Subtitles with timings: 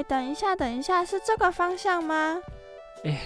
[0.00, 2.40] 哎，等一下，等一下，是这个方向吗？
[3.04, 3.20] 哎，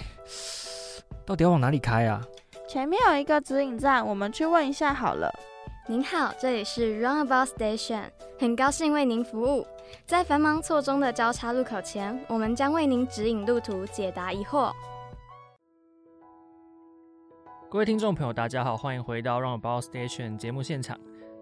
[1.24, 2.20] 到底要往哪里开啊？
[2.66, 5.32] 前面有一个指引站，我们去问一下好了。
[5.86, 8.06] 您好，这里是 Runabout Station，
[8.40, 9.64] 很高兴为您服务。
[10.04, 14.72] 在繁忙错综的交叉路口前，我们将为您指引路途，解答疑惑。
[17.70, 20.98] 各位听众朋友，大家好，欢迎回到 Runabout Station 节目现场。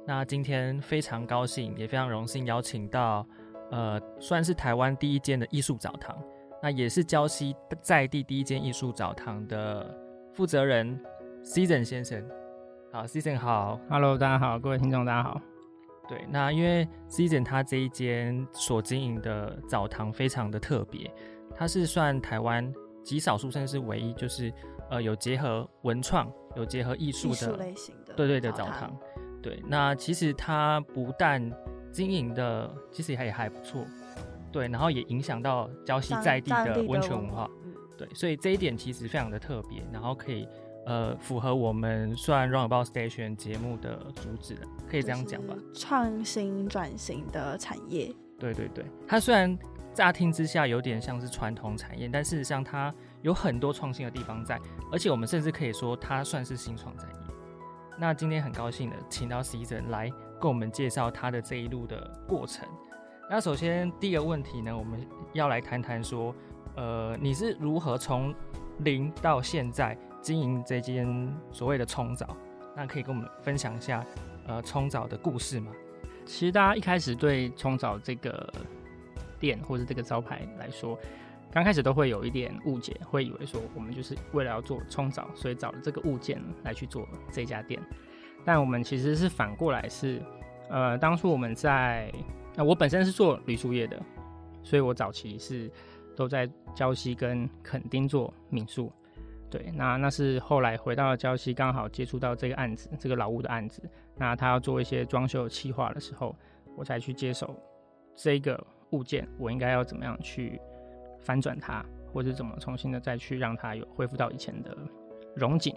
[0.06, 3.26] 那今天非常高兴，也非常荣幸邀请到，
[3.72, 6.16] 呃，算是台湾第一间的艺术澡堂，
[6.62, 9.92] 那也是礁溪在地第一间艺术澡堂的
[10.34, 11.02] 负责人
[11.42, 12.22] Season 先生。
[12.92, 15.40] 好，Season 好，Hello，大家好，各位听众大家好。
[16.06, 21.10] 对，那因为 Season 他这一间所经营的澡堂非常的特别，
[21.56, 22.70] 它是算台湾
[23.02, 24.52] 极少数，甚至是唯一，就是
[24.90, 28.94] 呃有结合文创、有结合艺术的类型的，对对的澡堂。
[29.40, 31.50] 对，那其实它不但
[31.92, 33.84] 经营的其实也还不错，
[34.50, 37.48] 对，然后也影响到礁溪在地的温泉文化，
[37.96, 40.48] 对，所以这一点其实非常的特别，然后可以
[40.86, 45.54] 呃符合我们算 Runabout Station 节目的主旨的，可以这样讲吧？
[45.74, 49.56] 创新转型的产业，对对对，它虽然
[49.94, 54.58] 乍听之下有点像是传统产业，但事实上它有很多创新的地方在，
[54.90, 57.14] 而且我们甚至可以说它算是新创产业。
[57.98, 60.10] 那今天很高兴的请到 Season 来
[60.42, 62.68] 跟我们介绍他的这一路的过程。
[63.30, 66.34] 那首先第一个问题呢，我们要来谈谈说，
[66.74, 68.34] 呃，你是如何从
[68.80, 72.36] 零到现在经营这间所谓的冲澡？
[72.74, 74.04] 那可以跟我们分享一下，
[74.48, 75.70] 呃，冲澡的故事吗？
[76.26, 78.52] 其实大家一开始对冲澡这个
[79.38, 80.98] 店或者这个招牌来说。
[81.54, 87.78] 刚开始都会有一点误解，会以为说我们就是为了要做冲澡，所以找了这个物件来去做这家店。
[88.44, 90.20] 但我们其实是反过来，是
[90.68, 92.12] 呃，当初我们在
[92.54, 94.00] 那我本身是做旅宿业的，
[94.62, 95.70] 所以我早期是
[96.16, 98.92] 都在礁溪跟垦丁做民宿。
[99.50, 103.82] 对，那那是后来回到了礁溪，刚好接触到这个案子，这个老屋的案子。
[104.16, 106.34] 那他要做一些装修企划的时候，
[106.76, 107.54] 我才去接手
[108.14, 110.60] 这个物件，我应该要怎么样去。
[111.24, 114.76] 翻转它，或者怎么重新的再去让它有恢复到以前的
[115.36, 115.72] 荣景。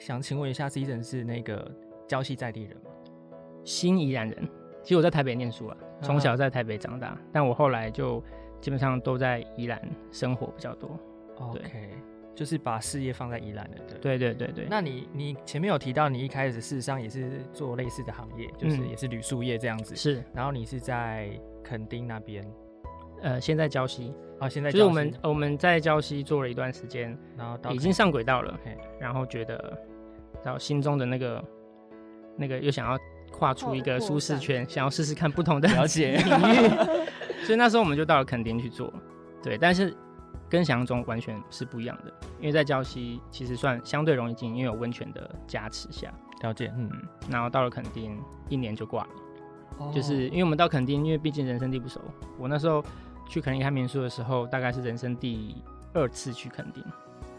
[0.00, 1.70] 想请问一下，Season 是那个
[2.10, 2.90] 礁溪在地人吗？
[3.64, 4.48] 新宜兰人。
[4.82, 8.20] 其实我在台北念书啊，从小在台北长大，但我后来就
[8.60, 10.98] 基本上都在宜兰生活比较多。
[11.36, 11.90] OK，
[12.34, 14.66] 就是把事业放在宜兰的，对对对对。
[14.68, 19.94] 那你你前面有提到，你一开始事实上也是做类似的行业，就是也是旅宿业这样子。
[19.94, 20.24] 是。
[20.34, 21.30] 然后你是在
[21.62, 22.44] 垦丁那边。
[23.22, 28.58] 呃，现在礁溪啊，现在就是我们我们在礁溪做了一段时间，然后已经上轨道了，
[28.98, 29.78] 然后觉得，
[30.42, 31.44] 然后心中的那个
[32.36, 32.98] 那个又想要
[33.30, 36.16] 跨出一个舒适圈，想要试试看不同的了解。
[36.16, 36.68] 领域，
[37.44, 38.92] 所以那时候我们就到了垦丁去做，
[39.42, 39.96] 对，但是
[40.48, 46.90] 跟想象中完全是不一样的，因为在礁溪其实算相对容易进，因为有温泉的加持下，了解，嗯，
[47.28, 52.00] 然后到了垦丁一年就挂了，就是因为我们到垦丁，因为毕竟人生地不熟，
[52.38, 52.84] 我那时候。
[53.28, 55.54] 去垦丁看民宿的时候，大概是人生第
[55.92, 56.84] 二次去垦丁，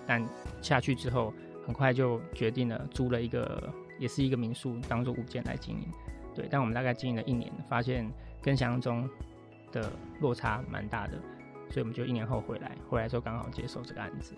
[0.08, 0.26] 但
[0.62, 1.34] 下去之后，
[1.66, 3.62] 很快就决定了租了一个，
[4.02, 5.88] 也是一个民宿，当做物件来经营。
[6.34, 9.08] 对，但我们大概经营了一年，发现跟想象中
[9.72, 11.14] 的落差蛮大的，
[11.70, 14.34] 所以我们就一年后回来，回来之后刚好接受这个案子。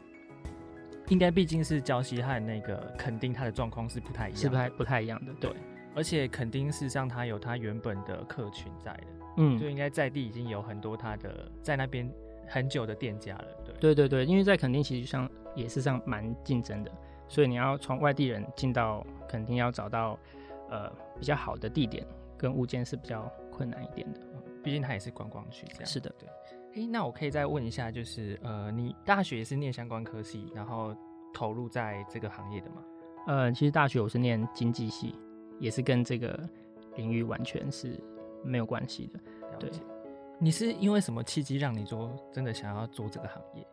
[1.08, 5.34] 应该毕竟是礁溪和那个垦丁，它的状况是不太一样，是不太不太一样的。
[5.40, 5.52] 对，
[5.96, 9.04] 而且垦丁事实上它有它原本的客群在的。
[9.38, 12.08] 嗯，就应该在地已经有很多他的在那边
[12.48, 16.92] 很久的店家了，对对对对，因为在垦丁其实上也是上蛮竞争的，
[17.34, 20.20] 所以你要从外地人进到肯定要找到
[20.70, 20.88] 呃
[21.20, 22.06] 比较好的地点
[22.38, 24.20] 跟物件是比较困难一点的，
[24.62, 25.86] 毕竟它也是观光区这样。
[25.86, 26.30] 是的，对。
[26.76, 30.96] 诶，那我可以再问一下，就是呃，你大学也是念相关科系，然后
[31.34, 32.84] 投入在这个行业的吗？
[33.26, 35.16] 呃，其实大学我是念经济系，
[35.60, 36.40] 也是跟这个
[36.96, 38.00] 领域完全是。
[38.46, 39.18] 没有关系的，
[39.58, 39.72] 对。
[40.38, 43.66] 你是因为什么契机让你说真的想要做这个行业？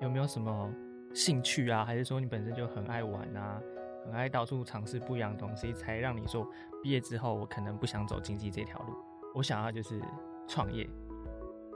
[0.00, 0.74] 有没有什么
[1.14, 1.84] 兴趣啊？
[1.84, 3.60] 还是说你本身就很爱玩啊，
[4.04, 6.46] 很爱到处尝试不一样的东西，才让你说
[6.82, 8.94] 毕业之后我可能不想走经济这条路，
[9.34, 10.00] 我想要就是
[10.48, 10.88] 创业。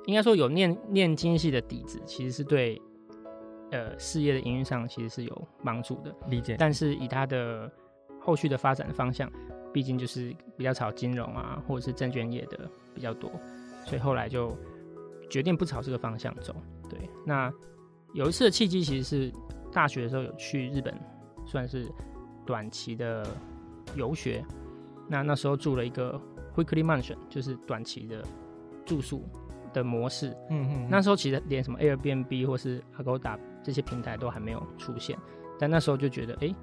[0.06, 2.80] 应该说有念念经济的底子，其实是对
[3.70, 6.56] 呃事业的营运上其实是有帮助的，理解。
[6.58, 7.70] 但是以他的
[8.20, 9.30] 后续的发展方向。
[9.72, 12.58] 毕竟就是比较炒金融啊，或者是证券业的
[12.94, 13.30] 比较多，
[13.84, 14.56] 所以后来就
[15.28, 16.56] 决定不朝这个方向走。
[16.88, 17.52] 对，那
[18.16, 19.32] 有一次的契机其实是
[19.70, 20.98] 大学的时候有去日本，
[21.44, 21.86] 算是
[22.46, 23.26] 短期的
[23.94, 24.42] 游学。
[25.06, 26.18] 那那时候住了一个
[26.56, 28.24] weekly mansion，就是短期的
[28.86, 29.22] 住宿
[29.74, 30.34] 的模式。
[30.48, 35.18] 嗯嗯，那时候其实连什么 Airbnb 或是 Agoda 这些平台都还没有出现，
[35.58, 36.54] 但那时候就觉得，哎，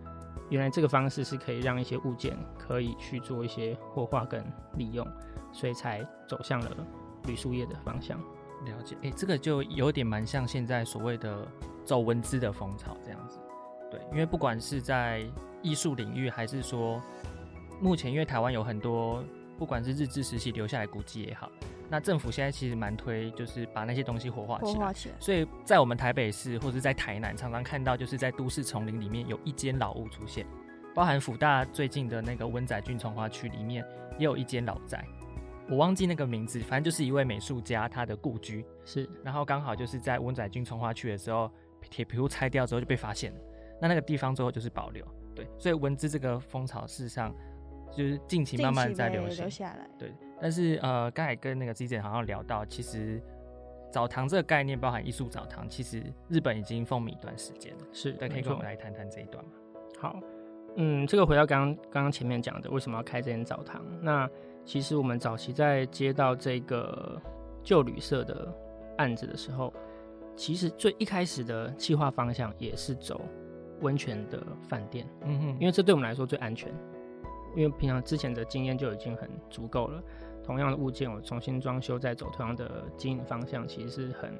[0.49, 4.43] 原来这个方式是可以让一些物件可以去做一些活化跟
[4.75, 5.07] 利用，
[5.51, 6.71] 所以才走向了
[7.27, 8.19] 旅宿业的方向。
[8.65, 11.47] 了解，哎，这个就有点蛮像现在所谓的
[11.85, 13.39] 走文字的风潮这样子。
[13.91, 15.23] 对，因为不管是在
[15.61, 17.01] 艺术领域，还是说
[17.79, 19.23] 目前因为台湾有很多
[19.57, 21.49] 不管是日治时期留下来古迹也好，
[21.89, 24.93] 那政府现在其实蛮推，就是把那些东西活化起来。
[24.93, 25.15] 起来。
[25.19, 30.45] 所以在我们台北市或者在台南，常常看到就是在都市丛林里面有一间老屋出现，
[30.95, 33.85] 包含福大最近的那个温仔郡从化区里面
[34.17, 35.05] 也有一间老宅。
[35.73, 38.63] 我忘记那个名字，反正就是一位美术家他的故居。
[38.85, 41.49] 是，然后刚好就是在温仔军从化区的时候，
[41.89, 43.39] 铁皮屋拆掉之后就被发现了，
[43.81, 45.03] 那那个地方最后就是保留，
[45.33, 47.33] 对，所以文字这个风潮事实上
[47.91, 53.19] 就是近期慢慢在流行下来，对，但是呃刚才跟那个 Z 姐好像聊到，其实
[53.91, 59.51] 澡堂这个概念包含艺术澡堂，其实日本已经风靡一段时间了，是，对，可以跟我们来谈谈这一段吗？
[59.99, 60.19] 好，
[60.75, 63.83] 嗯，这个回到刚刚刚刚前面讲的，为什么要开这间澡堂？
[64.01, 64.29] 那
[64.65, 67.21] 其实我们早期在接到这个
[67.63, 68.53] 旧旅社的
[68.97, 69.73] 案子的时候，
[70.35, 73.21] 其实最一开始的计划方向也是走
[73.81, 76.73] 温泉的饭店，嗯哼，因为这对我们来说最安全，
[77.55, 80.01] 因为平常之前的经验就已经很足够了。
[80.43, 84.33] 同样的物件，我重新装修再走同样的经营方向，其实是很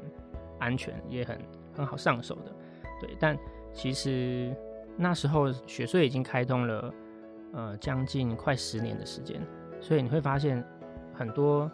[0.60, 1.40] 安全，也很
[1.74, 2.52] 很好上手的。
[3.00, 3.38] 对，但
[3.74, 4.54] 其实
[4.98, 6.94] 那时候雪穗已经开通了，
[7.54, 9.42] 呃，将近快十年的时间。
[9.83, 10.65] 所以你会发现，
[11.13, 11.69] 很多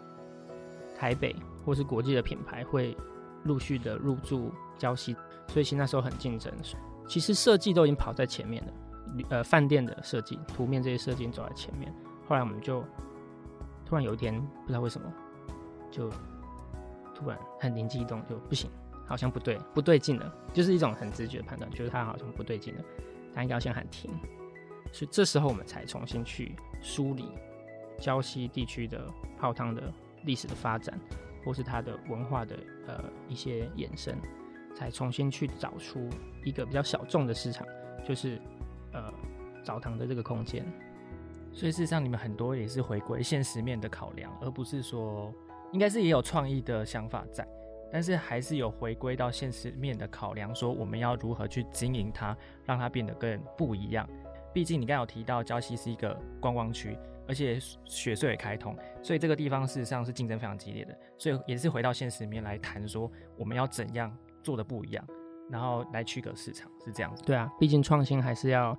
[0.96, 1.34] 台北
[1.64, 2.96] 或是国际的品牌会
[3.44, 5.14] 陆续的入驻礁溪，
[5.46, 6.52] 所以其实那时候很竞争。
[7.06, 8.72] 其实设计都已经跑在前面了，
[9.28, 11.94] 呃，饭店的设计、图面这些设计走在前面。
[12.28, 12.84] 后来我们就
[13.86, 15.12] 突然有一天不知道为什么，
[15.88, 16.10] 就
[17.14, 18.68] 突然很灵机一动，就不行，
[19.06, 22.84] 好像不对，不对劲了，就是一种很直觉的判断，觉得它好像不对劲了，
[23.32, 24.10] 它应该要先喊停。
[24.92, 27.28] 所以这时候我们才重新去梳理。
[28.00, 29.06] 胶西地区的
[29.38, 29.92] 泡汤的
[30.24, 30.98] 历史的发展，
[31.44, 32.56] 或是它的文化的
[32.88, 34.16] 呃一些衍生，
[34.74, 36.08] 才重新去找出
[36.44, 37.66] 一个比较小众的市场，
[38.04, 38.40] 就是
[38.92, 39.12] 呃
[39.62, 40.64] 澡堂的这个空间。
[41.52, 45.34] 所以事实上，你们很多也是回归现实面的考量，而不是说
[45.72, 47.46] 应该是也有创意的想法在，
[47.92, 54.08] 但是还是有回归到现实面的考量，说我们要如何去经营它，让它变得更不一样。
[54.52, 56.96] 毕竟你刚有提到礁溪是一个观光区。
[57.30, 64.12] 而且雪穗也开通，所以这个地方事实上是竞争非常激烈的，所以也是回到现实里面来谈说我们要怎样
[64.42, 65.06] 做的不一样，
[65.48, 67.22] 然后来区隔市场是这样子。
[67.22, 68.76] 对啊，毕竟创新还是要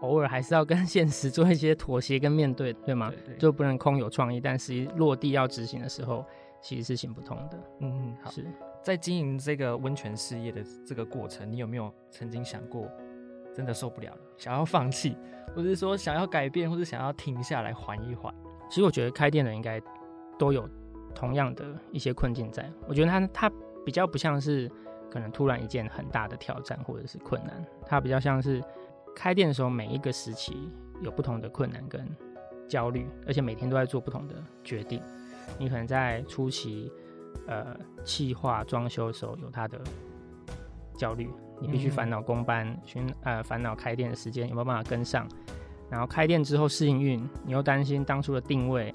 [0.00, 3.12] 偶尔还是要跟 现实做一些妥协跟面对，对吗？
[3.38, 6.26] 就不能空有创意，但是落地要执行的时候
[6.60, 7.56] 其实是行不通的。
[7.78, 8.30] 嗯嗯，好。
[8.32, 8.44] 是
[8.82, 12.90] 在经营这个温泉事业的这个过程，你有没有曾经想过？
[13.54, 15.16] 真的受不了了，想要放弃，
[15.54, 18.34] 或者是说想要改变，或者想要停下来缓一缓。
[18.68, 19.80] 其实我觉得开店的应该
[20.38, 20.68] 都有
[21.14, 22.70] 同样的一些困境在。
[22.86, 23.52] 我觉得他他
[23.84, 24.70] 比较不像是
[25.10, 28.62] 可能突然一件很大的挑战或者是困难，他比较像是
[29.14, 30.70] 开店的时候每一个时期
[31.00, 32.06] 有不同的困难跟
[32.68, 35.02] 焦虑，而且每天都在做不同的决定。
[35.58, 36.92] 你可能在初期
[37.48, 39.80] 呃气化装修的时候有他的
[40.96, 41.28] 焦虑。
[41.60, 45.28] 你必须烦恼工班，寻呃烦恼开店的时间有没有办法跟上，
[45.90, 48.94] 然后开店之后试营运，你又担心当初的定位，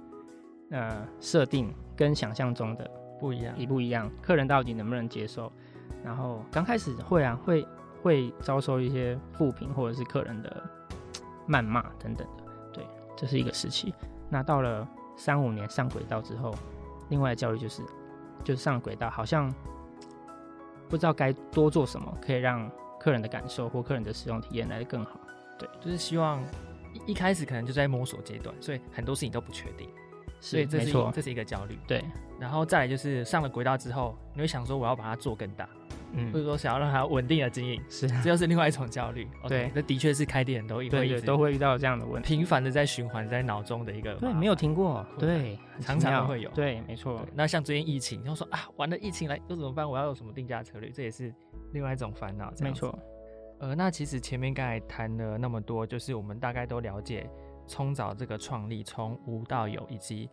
[0.71, 5.51] 呃设定跟想象中的不一样，一不一样，客人到底能不能接受？
[6.03, 7.67] 然后刚开始会啊，会
[8.01, 10.63] 会遭受一些负评或者是客人的
[11.47, 12.43] 谩骂等等的，
[12.73, 13.93] 对，这是一个时期。
[14.27, 16.53] 那到了三五年上轨道之后，
[17.09, 17.83] 另外的焦虑就是，
[18.43, 19.53] 就是上轨道好像。
[20.95, 25.19] 不知道该多做什么，可以让客人的感受或客人的使用体验来得更好。
[25.59, 26.41] 对，就是希望
[26.93, 29.89] 一一开始可能就在摸索阶段，所以很多事情都不确定，
[30.39, 31.77] 所以这是这是一个焦虑。
[31.85, 32.01] 对，
[32.39, 35.67] 然后再来就是上了轨道之后，你会想说我要把它做更大。
[36.15, 39.27] 嗯，或者说想要让它稳定的经营，是，这又是另外一种焦虑。
[39.47, 47.25] 对，那的确是开店都会对都会遇到这样的问题，频繁的在循环在脑中的一个，对，没有停过，对，常常会有，对，没错。
[47.33, 49.89] 那像最近疫情，然后说啊，完了疫情来又怎么办？
[49.89, 50.89] 我要有什么定价策略？
[50.89, 51.33] 这也是
[51.73, 52.51] 另外一种烦恼。
[52.61, 52.97] 没错。
[53.59, 57.29] 呃，那其实前面刚才谈了那么多，就是我们大概都了解
[57.67, 60.29] 冲澡这个创立从无到有，以及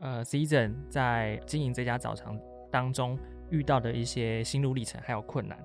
[0.00, 2.38] 呃，Season 在经营这家澡堂
[2.70, 3.18] 当中
[3.50, 5.58] 遇到的一些心路历程还有困难。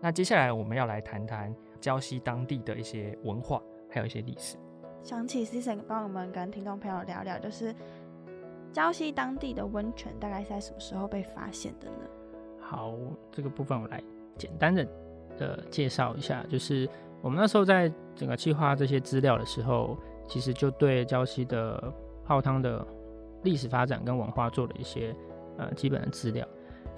[0.00, 3.60] 那接下来我们要来谈谈礁溪当地的一些文化，
[3.90, 4.56] 还有一些历史。
[5.02, 7.74] 想起 Season 帮我们跟听众朋友聊聊，就是
[8.72, 12.08] 礁溪当地的温泉大概是在什么时候被发现的呢？
[12.60, 12.94] 好，
[13.32, 14.02] 这个部分我来
[14.36, 14.86] 简单的
[15.38, 16.88] 呃介绍一下，就是
[17.22, 19.96] 我们那时候在整个计划这些资料的时候，
[20.26, 21.92] 其实就对礁溪的
[22.24, 22.86] 泡汤的
[23.42, 25.14] 历史发展跟文化做了一些
[25.56, 26.46] 呃基本的资料，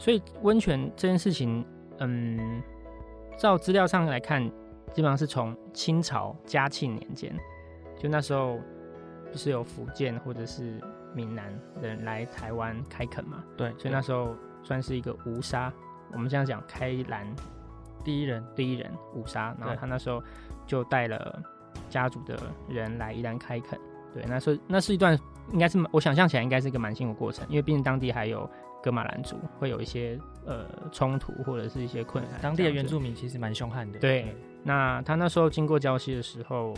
[0.00, 1.62] 所以温泉这件事情，
[1.98, 2.62] 嗯，
[3.36, 4.42] 照资料上来看，
[4.94, 7.36] 基本上是从清朝嘉庆年间，
[7.98, 8.58] 就那时候
[9.30, 10.80] 不是有福建或者是
[11.14, 11.52] 闽南
[11.82, 15.70] 人来台湾开垦嘛，对，所以那时候算是一个吴沙，
[16.12, 17.26] 我们这样讲，开兰
[18.02, 20.22] 第一人第一人吴沙，然后他那时候
[20.66, 21.42] 就带了
[21.90, 22.40] 家族的
[22.70, 23.78] 人来宜兰开垦，
[24.14, 25.14] 对，那时候那是一段
[25.52, 28.48] 应该是我想象起来应该是一个蛮辛苦的过程，因为毕竟当地还有
[28.82, 33.98] 格马兰族，会有一些呃冲突或者是一些困难，当地的原住民其实蛮凶悍的。
[33.98, 36.74] 对那他那时候经过礁溪的时候，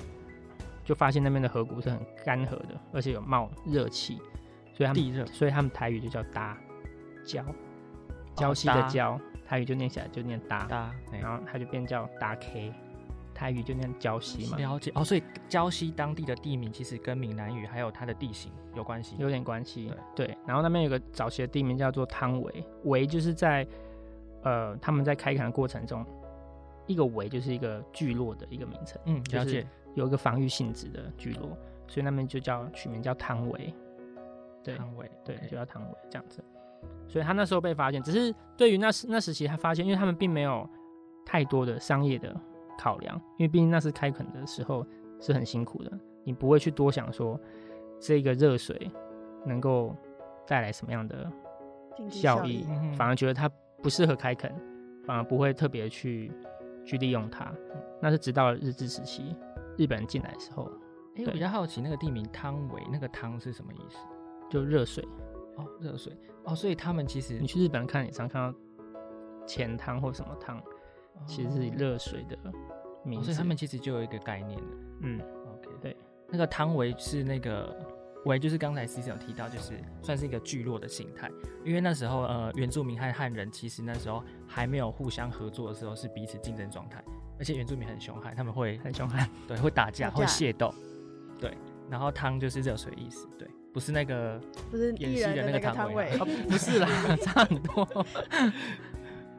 [0.85, 4.18] 就发现那边的河谷是很干涸的，而且有冒热气，
[4.73, 5.26] 所以他们地热。
[5.26, 6.56] 所以他们台语就叫搭
[7.25, 7.44] 礁，
[8.37, 12.73] 礁溪的搭礁，台语就念起来就念搭，大哎然后他就变叫搭 K，
[13.35, 19.17] 台语就念礁溪嘛，了解哦，所以礁溪当地的地名其实跟闽南语还有它的地形有关系。
[19.19, 19.93] 有点关系。
[20.15, 23.67] 对，然后那边有个早期的地名叫做汤围，围就是在
[24.43, 26.05] 呃他们在开垦的过程中，
[26.87, 29.01] 一个围就是一个聚落的一个名称。
[29.07, 29.67] 嗯，就是了解。
[29.95, 31.51] 有一个防御性质的聚落，
[31.87, 33.75] 所以那边就叫取名叫汤围。
[34.65, 36.43] 对汤围对就叫汤围这样子。
[37.09, 40.67] 所以他那时候被发现，只是对于那时那时期他发现，因为他们并没有
[41.27, 42.35] 太多的商业的
[42.83, 44.85] 考量，因为毕竟那是开垦的时候
[45.21, 45.93] 是很辛苦的，
[46.25, 47.39] 你不会去多想说
[48.01, 48.91] 这个热水
[49.47, 49.95] 能够
[50.49, 51.31] 带来什么样的
[52.09, 53.49] 效益反而觉得它
[53.81, 54.53] 不适合开垦，
[55.05, 56.33] 反而不会特别去
[56.85, 57.53] 去利用它。
[58.01, 59.37] 那是直到日治时期，
[59.79, 60.69] 日本人进来的时候，
[61.17, 63.99] 哎，我比较好奇那个地名汤唯，那个汤是什么意思？
[64.51, 65.07] 就热水。
[65.57, 66.12] 哦，热水
[66.45, 68.59] 哦，所以他们其实你去日本看，你常看到
[69.47, 70.61] 钱汤或什么汤，
[71.26, 72.37] 其实是热水的
[73.04, 73.25] 名字。
[73.25, 74.66] 哦所以他们其实就有一个概念的。
[75.00, 75.21] 嗯
[75.54, 75.97] ，OK，对，
[76.28, 77.76] 那个汤围是那个
[78.25, 81.31] 围，就是刚才 C C 有提到，就是算是一个聚落的形态。
[81.64, 87.02] 因为那时候呃，原住民和汉人其实那时候还没有互相合作的时候，是彼此竞争状态，
[87.38, 89.28] 而且原住民很凶悍，他们会很凶悍。
[89.49, 90.73] 对会打架，会打架械斗，
[91.40, 91.57] 对。
[91.90, 94.40] 然后汤就是热水意思，对，不是那个
[94.71, 96.47] 不是演戏的艺人那那个汤唯个汤唯啊。
[96.49, 96.88] 不是啦，
[97.21, 97.87] 差很多。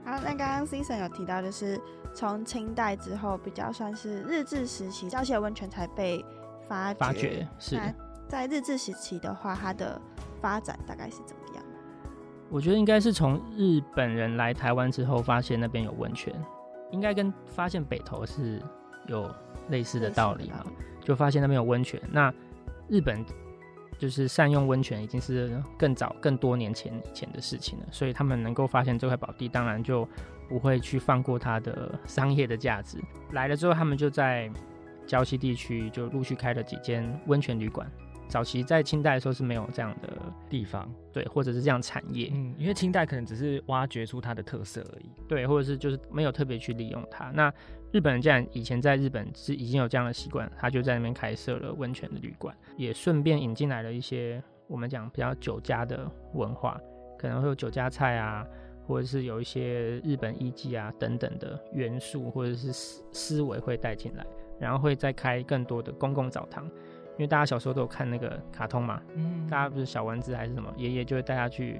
[0.05, 1.79] 好，那刚刚 Season 有提到，就是
[2.13, 6.23] 从清代之后，比较算是日治时期，礁溪的温泉才被
[6.67, 6.99] 发掘。
[6.99, 7.93] 发掘是，那
[8.27, 9.99] 在日治时期的话，它的
[10.41, 11.63] 发展大概是怎么样？
[12.49, 16.33] 我觉得应该是从日本人来台湾之后，发现那边有温泉，
[16.91, 18.61] 应该跟发现北投是
[19.07, 19.29] 有
[19.69, 20.63] 类似的道理嘛。
[21.01, 22.01] 就发现那边有温泉。
[22.11, 22.33] 那
[22.87, 23.25] 日本
[24.03, 27.85] 就是善用温泉，已经是更早、更多年前以前的事情了。
[27.89, 30.05] 所以他们能够发现这块宝地，当然就
[30.49, 32.97] 不会去放过它的 商业的价值。
[33.31, 34.51] 来了之后，他们就在
[35.07, 37.89] 礁溪地区就陆续开了几间温泉旅馆。
[38.33, 40.09] 早期在清代的时候是没有这样的
[40.49, 45.05] 地方，对，或者是这样产业，嗯，因为清代可能只是挖掘出它的特色而已。
[45.27, 47.25] 对，或者是就是没有特别去利用它。
[47.25, 47.53] 那
[47.91, 56.81] 日本人既然以前在日本是已经有这样的习惯，他就在那边开设了温泉的旅馆，也顺便引进来了一些我们讲比较酒家的文化，
[57.19, 58.43] 可能会有酒家菜啊，
[58.87, 64.25] 或者是有一些日本艺伎啊等等的元素，或者是思思维会带进来，
[64.59, 66.67] 然后会再开更多的公共澡堂。
[67.13, 71.79] 因为大家小时候都有看那个卡通嘛，嗯大家不是小丸子还是什么，爷爷就会带他去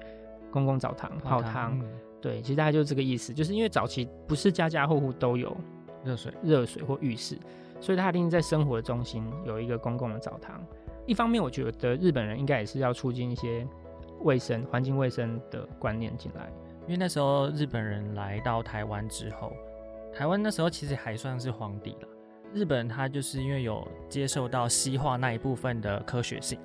[0.51, 1.85] 公共澡堂泡汤，嗯
[2.21, 5.55] 对，其实大概就是这个意思，就是因为早期不是家家户户都有
[6.03, 7.37] 热水，热水或浴室，
[7.81, 10.63] 所以他一定在生活的中心有一个公共的澡堂。
[11.05, 13.67] 一方面，我觉得日本人应该也是要促进一些
[14.21, 16.49] 卫生、环境卫生的观念进来。
[16.85, 19.51] 因为那时候日本人来到台湾之后，
[20.13, 22.07] 台湾那时候其实还算是荒地了。
[22.53, 26.59] 日本他就是因为有接受到西化那一部分的科学性，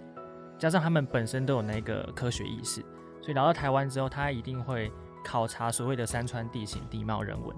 [0.58, 2.82] 加上他们本身都有那个科学意识，
[3.22, 4.92] 所以来到台湾之后，他一定会
[5.24, 7.56] 考察所谓的山川地形、地貌、人文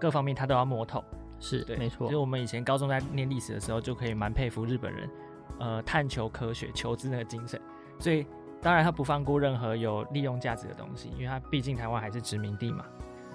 [0.00, 1.02] 各方面，他都要摸透。
[1.40, 5.10] 是对，没错就是，我们以前高中在念历史的时候，就可以蛮佩服日本人，
[5.60, 7.60] 呃，探求科学、求知那个精神。
[8.00, 8.26] 所以
[8.60, 12.84] 当然他不放过任何有利用价值的东西，因为他毕竟台湾还是殖民地嘛，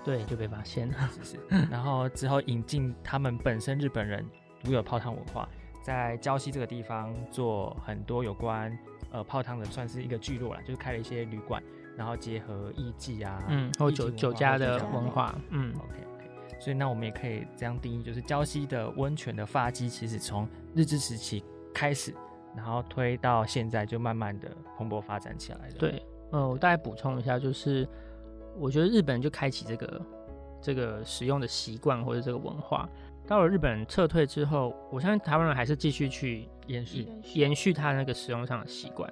[0.03, 0.95] 对，就被发现了。
[1.24, 1.39] 是是？
[1.72, 4.25] 然后之后引进他们本身日本人
[4.63, 5.48] 独有泡汤文化，
[5.81, 8.77] 在礁溪这个地方做很多有关
[9.12, 11.62] 呃泡汤的，算是一个聚落了，就是开了一些旅馆，
[11.98, 21.43] 然后结合艺伎啊，嗯，或酒酒家的文化，嗯，OK OK，所以那我们也可以这样定义，就是礁溪的温泉的发迹，其实从日治时期
[21.74, 22.13] 开始
[22.55, 27.88] 然后推到现在就慢慢的蓬勃发展起来了。，对，呃，我大概补充一下，就是
[28.57, 30.01] 我觉得日本人就开启这个
[30.62, 32.88] 这个使用的习惯或者这个文化。
[33.25, 39.12] 到了日本撤退之后，我相信台湾人还是继续去延续延续他那个使用上的习惯。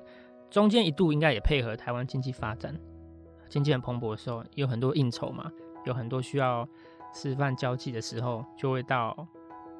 [0.49, 2.77] 中间一度应该也配合台湾经济发展，
[3.47, 5.49] 经济很蓬勃的时候，有很多应酬嘛，
[5.85, 6.67] 有很多需要
[7.13, 9.15] 吃饭交际的时候，就会到，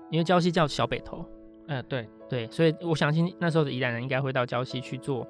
[0.10, 1.26] 因为礁溪叫小北投，
[1.68, 5.28] 呃，对，对，所以我相信那时候的宜兰人应该会到礁溪去做，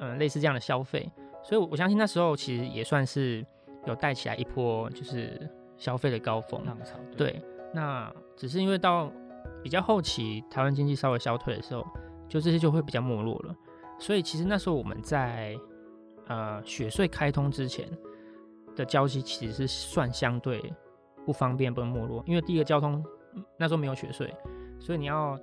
[0.00, 1.10] 嗯、类似这样的消费，
[1.42, 3.42] 所以我相信那时候其实也算是
[3.86, 6.64] 有带起来一波就是消费的高峰。
[6.64, 9.10] 浪潮，对，那只是因为到
[9.62, 11.86] 比较后期，台湾经济稍微消退的时候，
[12.28, 13.54] 就这些就会比较没落了。
[13.98, 15.56] 所以其实那时候我们在
[16.26, 17.88] 呃雪隧开通之前
[18.74, 20.72] 的交期其实是算相对
[21.24, 23.02] 不方便、不没落，因为第一个交通
[23.34, 24.28] 嗯那时候没有雪隧，
[24.80, 25.38] 所以你要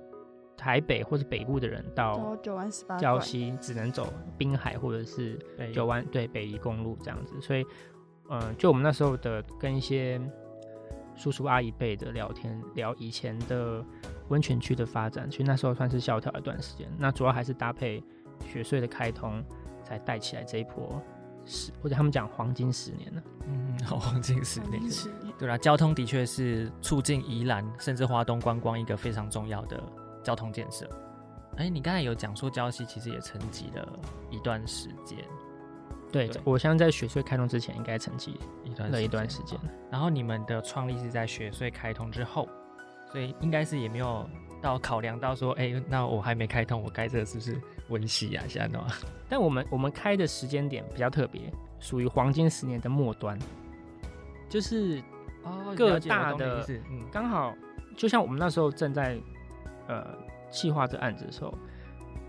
[0.56, 7.64] 台北或是北部的人到就九弯十八，礁溪只能走滨海或者是对九湾对北宜公路这样子，所以，
[8.30, 10.20] 嗯、就我们那时候的跟一些
[11.14, 13.84] 叔叔阿姨辈的聊天，聊以前的
[14.28, 16.88] 温泉区的发展，其实那时候算是萧条一段时间。
[16.98, 18.02] 那主要还是搭配
[18.46, 19.44] 雪隧的开通，
[19.84, 21.00] 才带起来这一波
[21.44, 23.22] 十，或者他们讲黄金十年呢。
[23.46, 24.90] 嗯，好， 黄金十年。
[24.90, 29.82] 十年对啦，交通的确是促进宜兰甚至华东观光一个非常重要的
[30.22, 30.88] 交通建设。
[31.56, 33.86] 哎，你刚才有讲说礁溪其实也沉寂了
[34.30, 35.18] 一段时间，
[36.12, 39.58] 对，对我相信在雪隧开通之前，应该沉寂一段了一段时间。
[39.90, 42.46] 然后你们的创立是在雪隧开通之后，
[43.10, 44.28] 所以应该是也没有
[44.60, 48.44] 到考量到说，哎，那我还没开通，我该这个是不是温习啊？
[48.46, 48.86] 现在的话，
[49.28, 53.38] 但我们我们开的时间点比较特别，属于黄金十年的末端，
[54.48, 55.02] 就是
[55.42, 56.64] 哦各大的
[57.10, 57.54] 刚好
[57.96, 59.18] 就像我们那时候正在
[59.88, 60.06] 呃
[60.50, 61.52] 计划这案子的时候，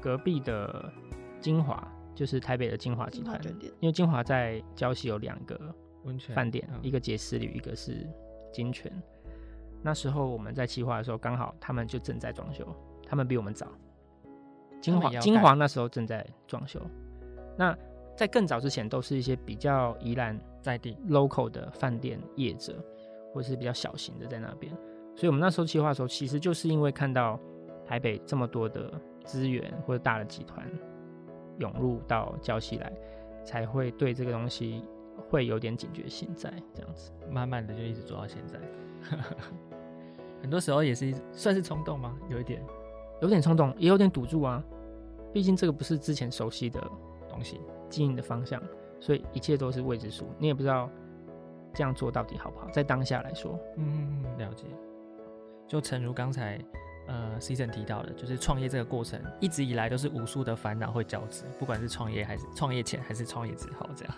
[0.01, 0.91] 隔壁的
[1.39, 1.85] 金华
[2.15, 3.39] 就是台北的金华集团，
[3.79, 5.59] 因为金华在礁溪有两个
[6.03, 8.07] 温泉饭店，嗯一个杰斯旅，一个是
[8.51, 8.91] 金泉。
[9.81, 12.65] 那时候我们在企划的时候，刚好他们就正在装修，
[13.05, 13.67] 他们比我们早。
[14.79, 16.79] 金华金华那时候正在装修，
[17.57, 17.77] 那
[18.15, 22.75] 在更早之前都是一些比较宜兰在地 local 的饭店业者，
[23.33, 24.71] 或是比较小型的在那边。
[25.15, 27.39] 所以我们那时候计划的时候，其实就是因为看到
[27.85, 28.91] 台北这么多的
[29.23, 30.69] 资源或者大的集团
[31.59, 32.91] 涌入到礁溪来，
[33.43, 34.83] 才会对这个东西
[35.29, 37.11] 会有点警觉性在这样子。
[37.29, 38.59] 慢慢的就一直做到现在。
[40.41, 42.17] 很多时候也是算是冲动吗？
[42.29, 42.61] 有一点
[43.21, 44.63] 有点冲动，也有点赌注啊。
[45.31, 46.79] 毕竟这个不是之前熟悉的
[47.29, 47.61] 东西。
[47.89, 48.59] 经营的方向，
[48.99, 50.89] 所以一切都是未知数，你也不知道
[51.75, 52.67] 这样做到底好不好。
[52.69, 54.65] 在当下来说，嗯，了解。
[55.67, 56.59] 就诚如刚才
[57.07, 64.15] 呃 Season 提到的，就是创业这个过程一直以来都是无数的烦恼会交织，不管是创业还是创业前还是创业之后这样。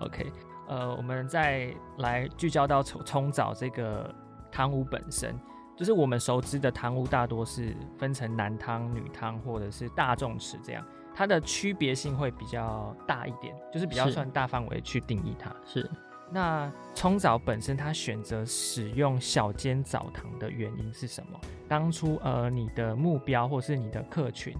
[0.00, 0.32] OK，
[0.68, 4.14] 呃，我们再来聚焦到冲冲澡这个
[4.50, 5.34] 汤屋本身，
[5.76, 10.84] 就是我们熟知的汤屋大多是分成男汤、女汤或者是大众池这样。
[11.16, 15.54] 它的区别性会比较大一点，就是比较算大范围去定义它。
[15.64, 15.88] 是
[16.34, 21.40] 那冲澡本身，它选择使用小间澡堂的原因是什么？
[21.68, 24.52] 当初呃，你的目标或是你的客群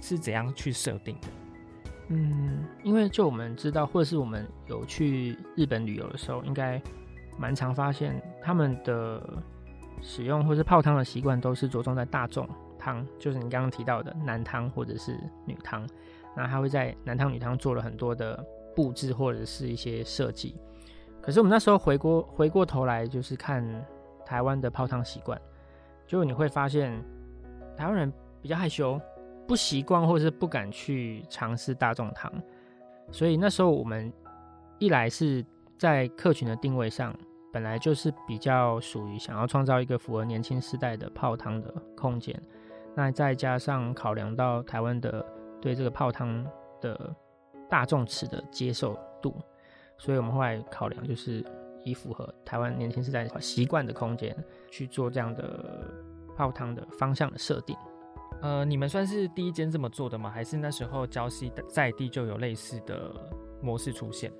[0.00, 1.28] 是怎样去设定的？
[2.08, 6.82] 嗯，因为就我们知道，或者是我们有去日本旅游的时候，应该
[7.38, 9.22] 蛮常发现他们的
[10.02, 12.44] 使用或是泡汤的习惯都是着重在大众
[12.76, 15.88] 汤，就是你刚刚提到的男汤或者是女汤。
[16.36, 20.56] 那他会在男汤、女汤做了很多的布置或者是一些设计。
[21.24, 23.64] 可是我们那时候回过回过头来，就是看
[24.26, 25.40] 台湾的泡汤习惯，
[26.06, 27.02] 就你会发现
[27.74, 29.00] 台湾人比较害羞，
[29.48, 32.30] 不习惯或是不敢去尝试大众汤，
[33.10, 34.12] 所以那时候我们
[34.78, 35.42] 一来是
[35.78, 37.16] 在客群的定位上，
[37.50, 42.38] 本来就是比较属于想要创造一个符合年轻世代的泡汤的空间，
[42.94, 45.24] 那再加上考量到台湾的
[45.58, 46.46] 对这个泡汤
[46.82, 47.16] 的
[47.70, 49.34] 大众池的接受度，
[49.98, 51.44] 所以我们后来考量就是
[51.84, 54.36] 以符合台湾年轻世代习惯的空间
[54.70, 55.84] 去做这样的
[56.36, 57.76] 泡汤的方向的设定。
[58.42, 60.28] 呃，你们算是第一间这么做的吗？
[60.28, 63.14] 还是那时候礁溪的在地就有类似的
[63.62, 64.30] 模式出现？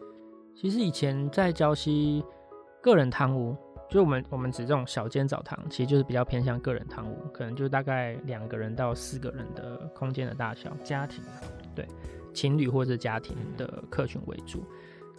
[0.55, 2.23] 其实以前在礁溪
[2.83, 3.57] 个人汤屋，
[3.89, 11.23] 就我们我们指这种小间澡堂，其实就是比较偏向个人汤屋，可能就大概两个人到四个人的空间的大小，家庭
[11.75, 11.87] 对，
[12.35, 14.63] 情侣或者家庭的客群为主。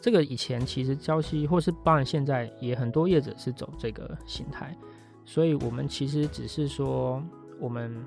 [0.06, 4.78] 这个以前其实礁溪或是包含现在也很多业者是走这个形态，
[5.26, 7.20] 所以我们其实只是说
[7.60, 8.06] 我们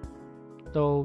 [0.72, 1.04] 都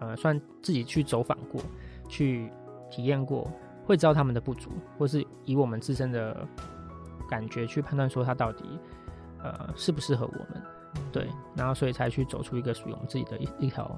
[0.00, 1.60] 呃，算自己去走访过，
[2.08, 2.50] 去
[2.90, 3.52] 体验过，
[3.84, 6.48] 会知道他们的不足，或是以我们自身的
[7.28, 8.64] 感觉去判断说它到底
[9.42, 10.62] 呃适不适合我们，
[11.12, 13.94] 对，然后所以才去走出一个属于我们自己的一一条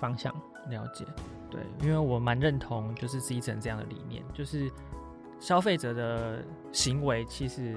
[0.00, 0.34] 方向。
[0.68, 1.04] 了解，
[1.48, 4.68] 对，因为我蛮认同就是 C 层这样的理念，就是
[5.42, 7.76] 消费者的行为，其实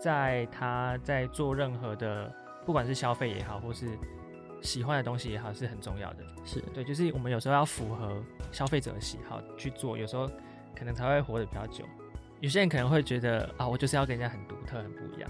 [0.00, 2.32] 在他在做任何的，
[2.64, 3.88] 不管是消费也好，或是
[4.60, 6.18] 喜欢的东西也好，是很重要的。
[6.44, 10.30] 是对，就是我们有时候要符合消费者的喜好去做，有时候
[10.78, 11.84] 可能才会活得比较久。
[12.38, 15.28] 有些人可能会觉得啊，我就是要跟人家很独特、很不一样，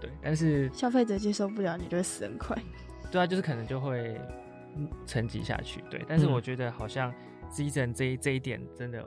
[0.00, 2.56] 对，但是消费者接受不了，你就会死很快。
[3.12, 4.18] 对啊，就是可能就会
[4.74, 5.84] 嗯沉寂下去。
[5.90, 7.12] 对，但是嗯我觉得好像
[7.50, 9.06] season 这一这一点真的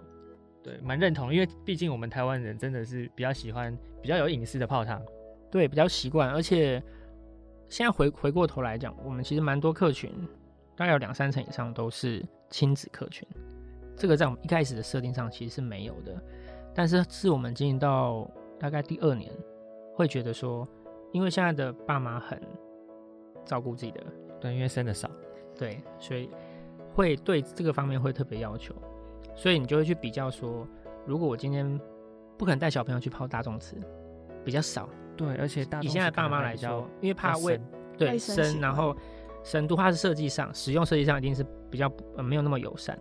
[0.67, 5.01] 对蛮认同，因为毕竟我们台湾人真的是比较喜欢比较有隐私的泡汤。
[5.49, 6.83] 对，比较习惯，而且
[7.69, 10.11] 现在回回过头来讲，我们其实蛮多客群，
[10.75, 13.25] 大概有两三成以上都是亲子客群，
[13.95, 16.21] 这个在我们一开始的设定上其实是没有的，
[16.75, 19.31] 但是是我们经营到大概第二年，
[19.95, 20.67] 会觉得说，
[21.13, 22.37] 因为现在的爸妈很
[23.45, 24.03] 照顾自己的，
[24.41, 25.09] 对，因为生的少。
[25.57, 26.29] 对，所以
[26.93, 28.75] 会对这个方面会特别要求，
[29.37, 30.67] 所以你就会去比较说，
[31.05, 31.79] 如果我今天
[32.37, 33.75] 不可能带小朋友去泡大众池，
[34.43, 34.89] 比较少。
[35.15, 37.63] 对，而且大以现在爸妈来说，因为怕喂深
[37.97, 38.95] 对深，然后
[39.43, 42.97] 深度它是设计上使用设计上一定是比较呃没有那么友善，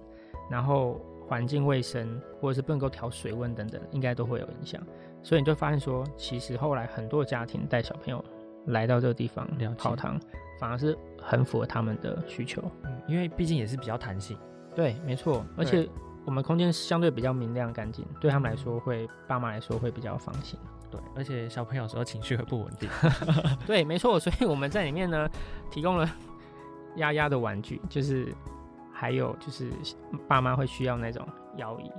[0.50, 4.80] 然后环境卫生或者是不能够调水温等等，应该都会有影响。
[5.22, 8.24] 所以你就发现说，其实后来很多家庭带小朋友
[8.66, 9.46] 来到这个地方
[9.76, 10.20] 泡汤，
[10.60, 12.62] 反而是很符合他们的需求。
[12.84, 14.38] 嗯，因为毕竟也是比较弹性。
[14.74, 15.88] 对，没错，而且
[16.26, 20.58] 我们空间相对比较明亮干净，对他们来说会爸妈来说会比较放心。
[20.90, 22.90] 对，而且小朋友有时候情绪会不稳定。
[23.64, 25.28] 对，没错，所以我们在里面呢
[25.70, 26.08] 提供了
[26.96, 28.34] 丫丫的玩具，就是
[28.92, 29.70] 还有就是
[30.26, 31.90] 爸妈会需要那种摇椅，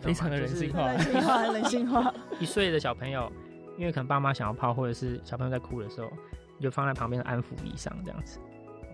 [0.00, 2.14] 非常的人性化人性化，人性化。
[2.38, 3.30] 一岁的小朋友，
[3.76, 6.08] 因为可能爸妈想要泡，或者是小朋友在哭的时候，
[6.56, 8.38] 你就放在旁边的安抚椅上这样子。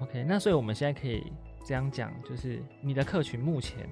[0.01, 1.31] OK，那所以我们现在可以
[1.65, 3.89] 这样讲，就是你的客群目前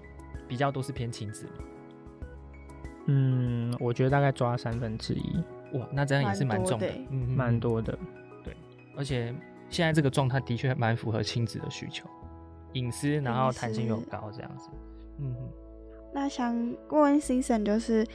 [0.48, 1.64] 比较都是偏亲子嘛
[3.06, 5.42] 嗯，我觉得大概抓三分之一，
[5.74, 6.86] 哇，那这样也是蛮重的
[7.36, 8.10] 蛮多的欸，嗯，蛮。
[8.44, 8.54] 多的。
[8.96, 9.34] 而且
[9.68, 12.08] 现在这个状态的确蛮符合亲子的需求，
[12.74, 14.70] 隐私，然后弹性又高，这样子。
[15.18, 15.48] 嗯哼，
[16.12, 16.54] 那想
[16.90, 18.06] 问问 Season，就是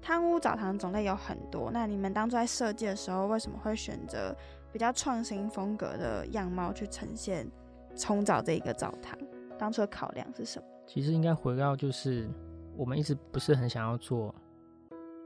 [0.00, 4.34] 贪污澡堂种类有很多，那你们当初在设计的时候，为什么会选择
[4.72, 7.46] 比较创新风格的样貌去呈现
[7.94, 9.18] 冲澡这一个澡堂？
[9.58, 10.66] 当初的考量是什么？
[10.86, 12.28] 其实应该回到就是
[12.76, 14.34] 我们一直不是很想要做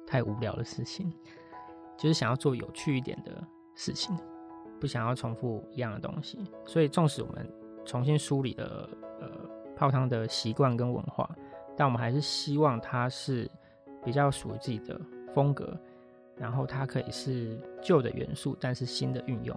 [0.07, 1.13] 太无聊的事情，
[1.97, 4.17] 就是想要做有趣一点的事情，
[4.81, 6.39] 不想要重复一样的东西。
[6.67, 7.49] 所以纵使我们
[7.85, 8.89] 重新梳理了
[9.21, 9.31] 呃
[9.77, 11.29] 泡汤的习惯跟文化，
[11.77, 13.49] 但我们还是希望它是
[14.05, 15.01] 比较属于自己的
[15.35, 15.79] 风格，
[16.37, 19.57] 然后它可以是旧的元素，但是新的运用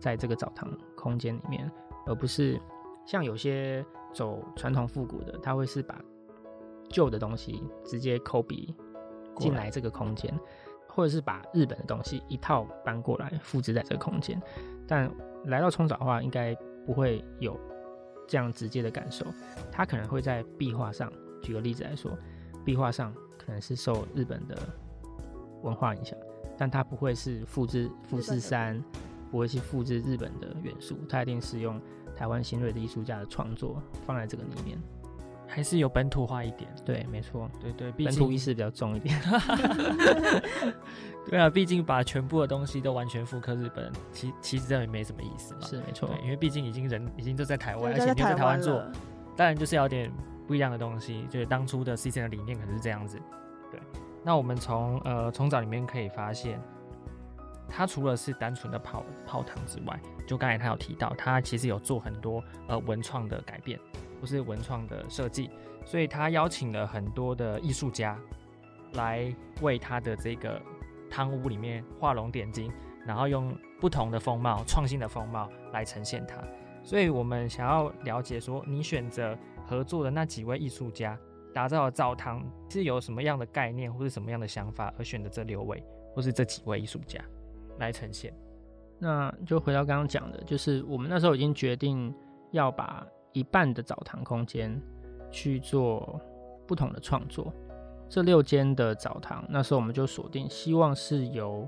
[0.00, 1.70] 在这个澡堂空间里面，
[2.06, 2.60] 而不是
[3.06, 6.00] 像有些走传统复古的，他会是把
[6.88, 8.74] 旧的东西直接抠笔
[9.38, 10.32] 进来这个空间，
[10.88, 14.40] 或者是把日本的东西一套搬过来复制在这个空间。
[14.86, 15.10] 但
[15.46, 16.54] 来到冲澡的话，应该
[16.86, 17.58] 不会有
[18.28, 19.24] 这样直接的感受，
[19.70, 22.16] 它可能会在壁画上，举个例子来说，
[22.64, 24.58] 壁画上可能是受日本的
[25.62, 26.18] 文化影响，
[26.58, 28.82] 但它不会是复制富士山，
[29.30, 31.80] 不会去复制日本的元素，它一定是用
[32.22, 34.78] 台湾新锐的艺术家的创作放在这个里面。
[35.48, 36.70] 还是有本土化一点。
[36.84, 39.20] 对，没错，对对，毕本土意识比较重一点。
[41.28, 45.60] 对啊，毕竟把全部的东西都完全复刻日本，其其实这样也没什么意思嘛。
[45.62, 48.80] 是没错，，因为毕竟已经人已经都在台湾，而且你又在台湾做，
[49.36, 50.08] 当然就是要有点
[50.46, 51.26] 不一样的东西。
[51.28, 53.18] 就是当初的 C C 的理念可能是这样子。
[53.68, 53.80] 对，
[54.22, 56.62] 那我们从呃从早里面可以发现，
[57.68, 63.78] 它除了是单纯的泡泡汤之外，就刚才他有提到，他其实有做很多呃文创的改变，
[64.20, 65.50] 或是文创的设计，
[65.84, 68.18] 所以他邀请了很多的艺术家
[68.92, 70.60] 来为他的这个
[71.10, 72.70] 汤屋里面画龙点睛，
[73.06, 76.36] 然后用不同的风貌、创新的风貌来呈现它。
[76.84, 81.18] 所以我们想要了解说，你选择合作的那几位艺术家
[81.54, 85.82] 打造的澡堂是有什么样的概念或是什么样的想法而选择这六位
[86.14, 87.20] 或是这几位艺术家
[87.82, 88.32] 来呈现。
[88.98, 92.14] 那就回到刚刚讲的，就是我们那时候已经决定
[92.52, 94.80] 要把一半的澡堂空间
[95.30, 96.20] 去做
[96.66, 97.52] 不同的创作。
[98.08, 101.66] 这六间的澡堂，那时候我们就锁定，希望是由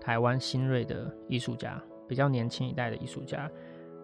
[0.00, 3.50] 台湾新锐的艺术家，比较年轻一代的艺术家，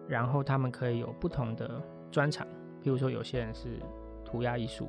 [0.07, 2.45] 然后他们可以有不同的专场，
[2.83, 3.79] 譬如说有些人是
[4.23, 4.87] 涂鸦艺术，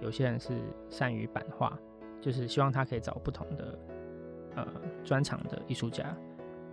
[0.00, 1.78] 有些人是善于版画，
[2.20, 3.78] 就是希望他可以找不同的
[4.54, 4.66] 呃
[5.04, 6.16] 专场的艺术家。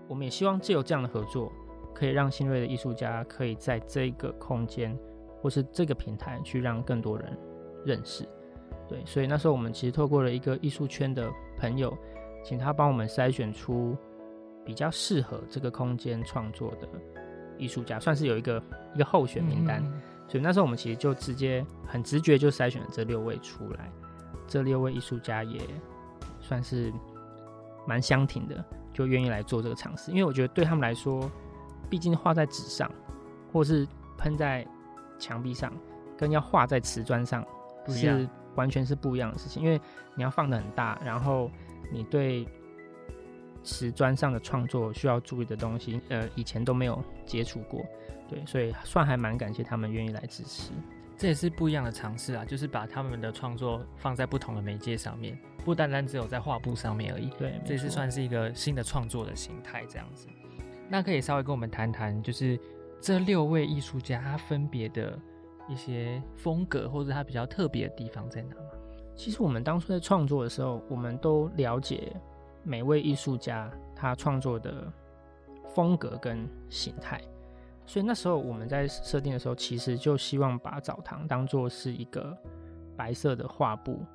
[0.07, 1.51] 我们也希望借由这样的合作，
[1.93, 4.97] 可以让新锐的艺术家可以在这个空间
[5.41, 7.37] 或是这个平台去让更多人
[7.85, 8.27] 认识。
[8.87, 11.95] 对，所以那时候我们其实透过了一个艺术圈的朋友，
[12.43, 13.97] 请他帮我们筛选出
[14.63, 16.87] 比较适合这个空间创作的
[17.57, 18.63] 艺术家，算是有一个
[18.95, 19.81] 一个候选名单。
[19.83, 23.89] 嗯所以那时候我们其实就直接很直觉就筛选了这六位出来，
[24.45, 25.61] 这六位艺术家也
[26.41, 26.91] 算是
[27.87, 30.11] 蛮相挺的，就愿意来做这个尝试。
[30.11, 31.31] 因为我觉得对他们来说，
[31.89, 32.91] 毕竟画在纸上，
[33.51, 34.67] 或是喷在
[35.17, 35.73] 墙壁上，
[36.17, 37.43] 跟要画在瓷砖上
[37.87, 39.63] 是完全是不一样的事情。
[39.63, 39.79] 因为
[40.15, 41.49] 你要放的很大，然后
[41.91, 42.47] 你对
[43.63, 47.83] 瓷砖上的创作需要注意的东西，呃，以前都没有接触过。
[48.27, 50.71] 对，所以算还蛮感谢他们愿意来支持。
[51.17, 57.31] 这也是不一样的尝试啊，就是把他们的创作放在不同的媒介上面，不单单只有在画布上面而已。
[57.39, 60.27] 对，这是算是一个新的创作的形态，这样子。
[60.87, 62.59] 那可以稍微跟我们谈谈，就是
[63.01, 65.19] 这六位艺术家他分别的
[65.67, 68.61] 一些风格，或者他比较特别的地方在哪吗？
[69.15, 72.15] 其实我们当初在创作的时候，我们都了解
[72.63, 74.93] 每位艺术家他创作的
[75.73, 77.19] 风格跟形态，
[77.87, 82.37] 所以那时候我们在设定的时候，其实就希望把澡堂当做是一个
[82.97, 84.05] 白色的画布，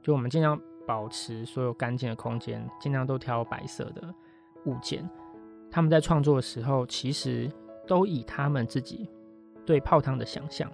[0.00, 4.14] 就我们尽量保持所有干净的空间，尽量都挑白色的
[4.66, 5.06] 物件。
[5.68, 7.50] 他们在创作的时候，其实
[7.88, 9.10] 都以他们自己
[9.66, 10.70] 对泡汤的想象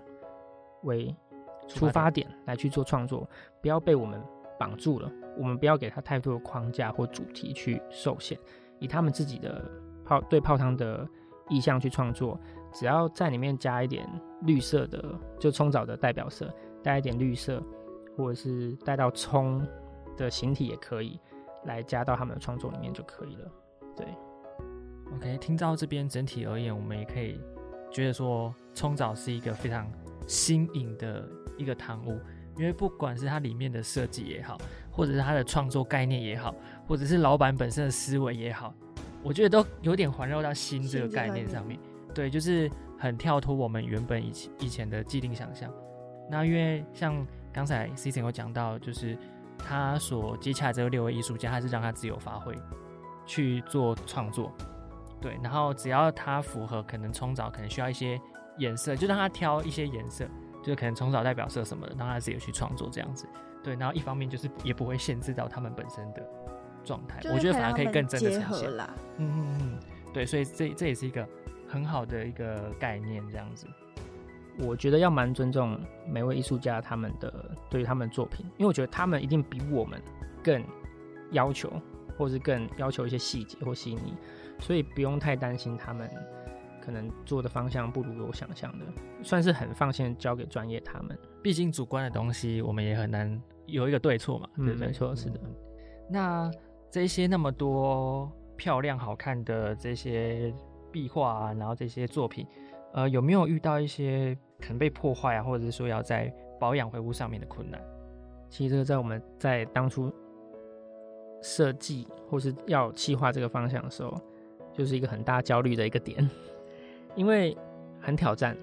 [0.82, 1.14] 为
[1.66, 3.26] 出发点来去做创作，
[3.62, 4.22] 不要被我们
[4.58, 5.10] 绑住了。
[5.38, 8.38] 我们不要给他太多的框架或主题去受限，
[8.80, 9.64] 以他们自己的
[10.04, 11.08] 泡对泡汤的
[11.48, 12.38] 意向去创作。
[12.72, 14.06] 只要在里面加一点
[14.42, 15.02] 绿色的，
[15.40, 17.62] 就冲澡的代表色，带一点绿色，
[18.16, 19.66] 或者是带到葱
[20.16, 21.18] 的形体也可以，
[21.64, 23.50] 来加到他们的创作里面就可以了。
[23.96, 24.06] 对
[25.16, 27.40] ，OK，听到这边整体而言，我们也可以
[27.90, 29.90] 觉得说，冲澡是一个非常
[30.26, 32.20] 新颖的一个堂屋，
[32.58, 34.58] 因为不管是它里面的设计也好，
[34.92, 36.54] 或者是它的创作概念也好，
[36.86, 38.74] 或者是老板本身的思维也好，
[39.22, 41.78] 我觉得都有点环绕到新这个概新这个概念上面。
[42.14, 45.72] 对，就是很跳脱我们原本以前以前的既定想象。
[46.30, 49.16] 那因为像刚才 C C 有讲到，就是
[49.58, 52.54] 他所接洽这六位艺术家，他是让他自由发挥
[53.26, 54.52] 去做创作。
[55.20, 58.20] 对，然后只要他符合可能冲澡可能需要一些
[58.56, 60.24] 颜色，就让他挑一些颜色，
[60.62, 63.26] 就是可能冲澡代表色什么的，让他自己去创作这样子。
[63.62, 66.22] 对，然后一方面就是也不会限制到他们本身的
[66.84, 68.76] 状态，我觉得反而可以更真的结呈现。
[68.76, 68.94] 啦。
[69.18, 69.78] 嗯嗯嗯，
[70.12, 71.26] 对，所以这这也是一个
[71.66, 73.66] 很好的一个概念，这样子。
[74.60, 77.32] 我觉得要蛮尊重每位艺术家他们的
[77.70, 80.02] 对于他们的作品，因为我觉得他们一定比我们
[80.42, 80.64] 更
[81.30, 81.72] 要求，
[82.16, 84.14] 或是更要求一些细节或细腻，
[84.58, 86.10] 所以不用太担心他们
[86.84, 88.84] 可能做的方向不如我想象的，
[89.22, 91.16] 算是很放心地交给专业他们。
[91.40, 94.88] 毕竟主观的东西，我们也很难有一个对错嘛，嗯对不对？
[94.88, 95.54] 没错是的嗯。
[96.10, 96.50] 那
[96.90, 100.52] 这些那么多漂亮好看的这些
[100.90, 102.46] 壁画啊，然后这些作品，
[102.92, 107.80] 呃，有没有遇到一些可能被破坏啊，或者是说要在保养维护上面的困难？
[108.48, 110.12] 其实这个在我们在当初
[111.42, 114.18] 设计或是要企划这个方向的时候，
[114.72, 116.28] 就是一个很大焦虑的一个点，
[117.14, 117.56] 因为
[118.00, 118.56] 很挑战。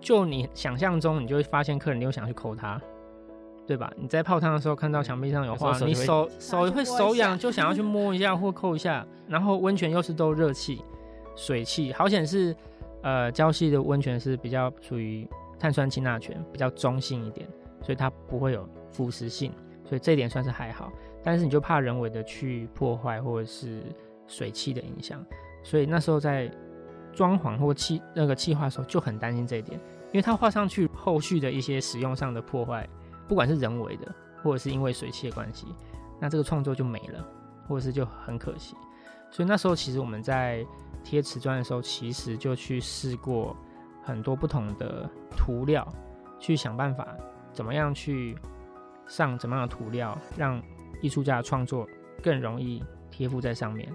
[0.00, 2.80] 就你想象中，你就会发现客人又想去抠它，
[3.70, 3.88] 对吧？
[3.96, 9.06] 你在泡汤的时候看到墙壁上有画，你手手会手痒，就想要去摸一下或扣一下。
[9.28, 10.82] 然后温泉又是都热气、
[11.36, 12.52] 水汽，好险是
[13.04, 15.24] 呃胶系的温泉是比较属于
[15.56, 17.48] 碳酸氢钠泉，比较中性一点，
[17.80, 19.52] 所以它不会有腐蚀性，
[19.84, 20.90] 所以这一点算是还好。
[21.22, 23.84] 但是你就怕人为的去破坏或者是
[24.26, 25.24] 水汽的影响，
[25.62, 26.50] 所以那时候在
[27.12, 29.78] 装潢或气那个气化的时候就很担心这一点，
[30.10, 32.88] 因为它画上去后续的一些使用上的破坏，
[33.30, 34.12] 不管是人为的
[34.42, 35.68] 或者是因为水汽的关系，
[36.18, 37.24] 那这个创作就没了，
[37.68, 38.74] 或者是就很可惜。
[39.30, 40.66] 所以那时候其实我们在
[41.04, 43.56] 贴瓷砖的时候，其实就去试过
[44.02, 45.86] 很多不同的涂料，
[46.40, 47.06] 去想办法
[47.52, 48.36] 怎么样去
[49.06, 50.60] 上怎么样的涂料，让
[51.00, 51.86] 艺术家的创作
[52.20, 53.88] 更容易贴附在上面。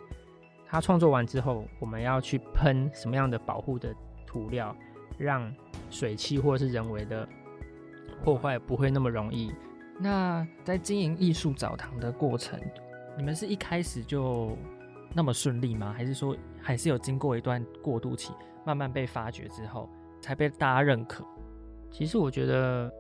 [0.65, 3.93] 他创作完之后，我们要去喷什么样的保护的
[4.25, 4.73] 涂料，
[5.17, 5.53] 让
[5.89, 7.27] 水汽或者是人为的
[8.25, 9.53] 破坏不会那么容易。
[9.99, 12.59] 那在经营艺术澡堂的过程，
[13.15, 14.57] 你们是一开始就
[15.13, 15.93] 那么顺利吗？
[15.95, 18.33] 还是说还是有经过一段过渡期，
[18.65, 19.87] 慢慢被发掘之后
[20.19, 21.23] 才被大家认可？
[21.91, 22.91] 其实我觉得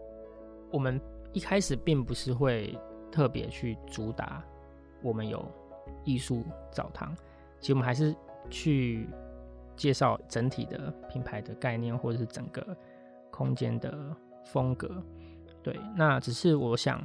[0.71, 1.01] 我们
[1.33, 2.77] 一开始并不是会
[3.11, 4.43] 特别去主打
[5.01, 5.43] 我们有
[6.03, 7.15] 艺术澡堂，
[7.59, 8.15] 其实我们还是
[8.51, 9.09] 去
[9.75, 12.77] 介绍整体的品牌的概念，或者是整个
[13.31, 15.03] 空间的风格。
[15.65, 17.01] 对，那只是我想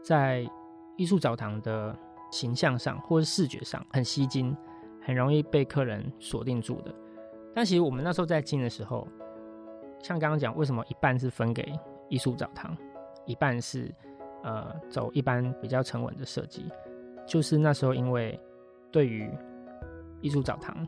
[0.00, 0.48] 在
[0.96, 1.98] 艺术澡堂的
[2.30, 4.56] 形象上或者视觉上很吸睛，
[5.02, 6.94] 很容易被客人锁定住的。
[7.52, 9.08] 但其实我们那时候在进的时候，
[10.00, 11.76] 像刚刚讲，为什么一半是分给
[12.08, 12.76] 艺术澡堂，
[13.26, 13.92] 一半是
[14.44, 16.70] 呃走一般比较沉稳的设计，
[17.26, 18.38] 就是那时候因为
[18.92, 19.28] 对于
[20.20, 20.86] 艺术澡堂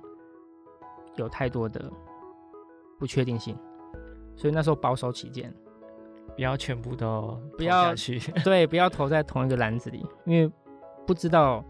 [1.17, 1.91] 有太多的
[3.01, 3.59] 不确定性，
[4.37, 5.53] 所以那时候保守起见，
[6.37, 8.21] 不要全部都投不要下去。
[8.45, 10.51] 对，不要投在同一个篮子里，因为
[11.07, 11.65] 不知道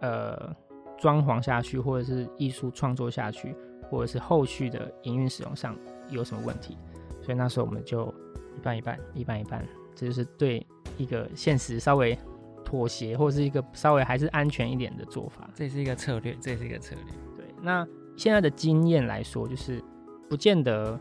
[0.00, 0.54] 呃
[0.96, 3.54] 装潢下去，或者是艺术创作下去，
[3.90, 5.76] 或者是后续的营运使用上
[6.08, 6.78] 有什么问题，
[7.20, 8.06] 所以那时候我们就
[8.56, 8.98] 一半一半。
[9.14, 10.64] 一半一半，这就是对
[10.96, 12.16] 一个现实稍微
[12.64, 15.50] 妥协，或者是一个稍微还是安全一点的做法。
[15.54, 17.04] 这是一个策略，这是一个策略。
[17.36, 19.82] 对，那现在的经验来说，就是
[20.28, 20.98] 不见得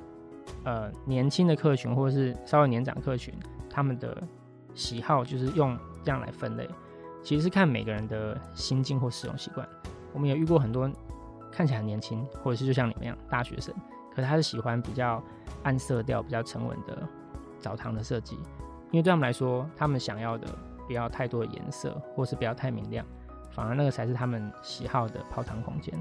[0.64, 3.34] 呃年轻的客群或者是稍微年长客群，
[3.70, 4.22] 他们的
[4.74, 6.70] 喜好就是用这样来分类，
[7.24, 9.68] 其实是看每个人的心境或使用习惯。
[10.14, 10.90] 我们有遇过很多
[11.52, 13.74] 看起来很年轻，或者是就像你们一样大学生，
[14.16, 15.24] 可是他是喜欢比较
[15.64, 17.08] 暗色调、比较沉稳的
[17.60, 18.36] 澡堂的设计，
[18.92, 20.48] 因为对他们来说，他们想要的
[20.88, 23.06] 不要太多颜色，或是不要太明亮，
[23.52, 25.94] 反而那个才是他们喜好的泡汤空间。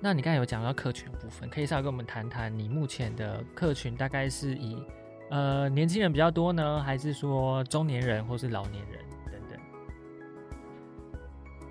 [0.00, 4.80] 那你刚才有讲到客群部分，可以稍微跟我们谈谈你目前的客群大概是以
[5.30, 9.60] 呃年轻人比较多呢，还是说中年人或是老年人等等？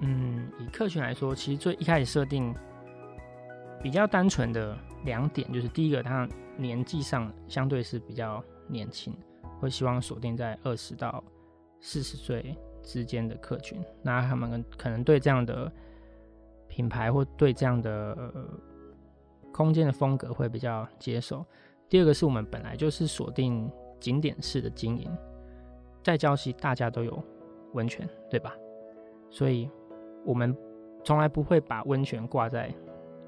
[0.02, 2.54] 嗯，以客群来说，其实最一开始设定
[3.82, 9.16] 比较单纯的两点，就是第一个，他年纪上相对是比较年轻，
[9.60, 11.24] 会希望锁定在二十到
[11.80, 15.72] 四十岁之间的客群，那他们可能对这样的
[16.76, 17.92] 品牌或对这样的、
[18.34, 18.46] 呃
[19.54, 21.46] 空间的风格会比较接受。
[21.88, 25.10] 第二个是我们本来就是锁定景点式的经营，
[26.04, 27.24] 在礁溪大家都有
[27.72, 28.54] 温泉，对吧？
[29.30, 29.70] 所以
[30.26, 30.54] 我们
[31.06, 32.70] 从来不会把温泉挂在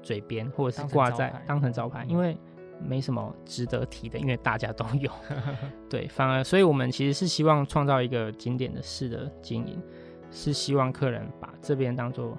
[0.02, 2.36] 嘴边，或者是挂在当成招牌，嗯因为
[2.78, 5.10] 没什么值得提的，因为大家都有。
[5.88, 9.82] 对，反而，所以我们其实是希望创造一个景点的式的经营，
[10.30, 12.36] 是希望客人把这边当做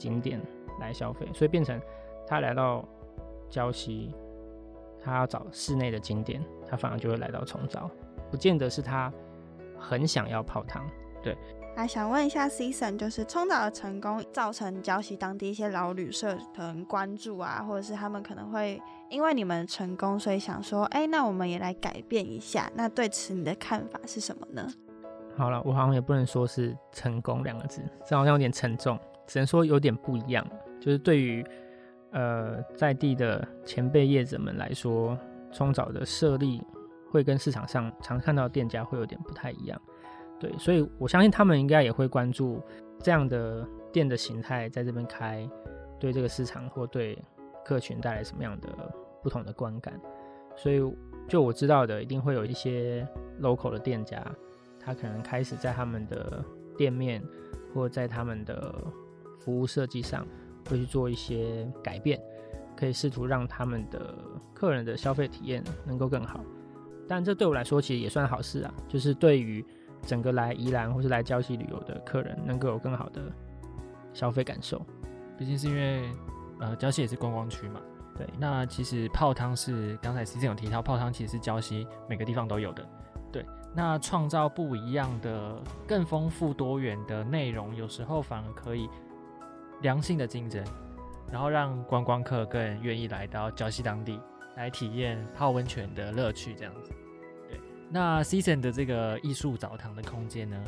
[0.00, 0.40] 景点
[0.80, 1.78] 来消费，所以变成
[2.26, 2.82] 他来到
[3.50, 4.14] 礁溪，
[5.04, 7.90] 他要找室内的景点，他反而就会来到冲澡，
[8.30, 9.12] 不见得是他
[9.78, 10.88] 很想要泡汤。
[11.22, 11.36] 对，
[11.76, 22.72] 那想问一下 Season，就是冲澡的成功造成礁溪当地一些老旅社可能关注啊，或者是他们可能会因为你们成功，所以想说，哎、那我们也来改变一下。
[22.74, 24.66] 那对此你的看法是什么呢？
[25.36, 28.98] 好了，我好像也不能说是成功两个字，这好像有点沉重，
[29.30, 30.44] 只能说有点不一样。
[30.80, 31.44] 就是对于
[32.10, 35.16] 呃在地的前辈业者们来说，
[35.52, 36.60] 冲澡的设立
[37.10, 39.80] 会跟市场上常看到店家会有点不太一样。
[40.40, 42.60] 对，所以我相信他们应该也会关注
[42.98, 45.48] 这样的店的形态在这边开，
[46.00, 47.16] 对这个市场或对
[47.64, 48.68] 客群带来什么样的
[49.22, 49.94] 不同的观感。
[50.56, 50.82] 所以
[51.28, 53.06] 就我知道的，一定会有一些
[53.40, 54.26] local 的店家，
[54.80, 56.42] 他可能开始在他们的
[56.76, 57.22] 店面
[57.72, 58.74] 或在他们的
[59.40, 60.24] 服务设计上
[60.68, 62.20] 会去做一些改变，
[62.76, 64.14] 可以试图让他们的
[64.54, 66.40] 客人的消费体验能够更好。
[67.08, 69.64] 但这对我来说其实也算好事啊，就是对于
[70.02, 73.22] 整个来宜兰或是来礁溪旅游的客人能够有更好的
[74.12, 74.80] 消费感受。
[75.36, 76.08] 毕竟是因为
[76.60, 77.80] 呃礁溪也是观光区嘛。
[78.16, 82.86] 对那其实泡汤是刚才 C C 有提到，泡汤其实是礁溪每个地方都有的。
[83.32, 88.90] 对，那创造不一样的、更丰富多元的内容，有时候反而可以
[89.82, 90.64] 良性的竞争，
[91.30, 94.20] 然后让观光客更愿意来到礁溪当地
[94.56, 96.92] 来体验泡温泉的乐趣，这样子。
[97.48, 100.64] 对，那 Season 的这个艺术澡堂的空间呢，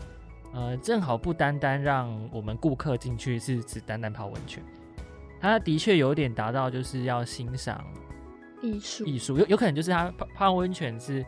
[0.55, 4.63] 呃，正好不单单让我们顾客进去是只单单泡温泉，
[5.41, 7.85] 它的确有点达到就是要欣赏
[8.63, 9.05] 艺术。
[9.05, 11.25] 艺术，有有可能就是它泡泡温泉是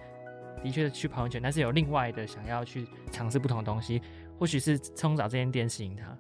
[0.63, 4.01] 的确去泡温泉，但是有另外的想要去尝试不同的东西，
[4.39, 6.17] 或许是冲澡这间店吸引他，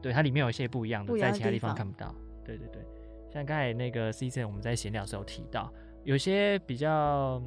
[0.00, 1.76] 对它里面有一些不一样的，在其他地地方方。
[1.76, 2.14] 看不到。
[2.44, 2.82] 对对对，
[3.32, 5.70] 像刚才那个 season 我们在闲聊的时候提到，
[6.04, 7.42] 有些比较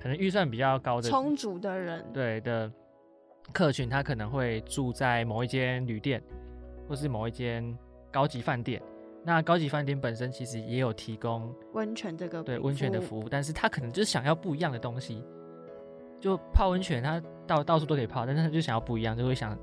[0.00, 2.72] 可能预算比较高的充足的人，对的
[3.52, 6.22] 客群，他可能会住在某一间旅店，
[6.88, 7.76] 或是某一间
[8.10, 8.80] 高级饭店，
[9.22, 15.22] 那高级饭店本身其实也有提供温泉这个对温泉的服服务，但是他可能就是想要不一样的东西，
[16.18, 19.58] 就泡温泉，他到到处都可以泡，但是他就想要不一样，就会想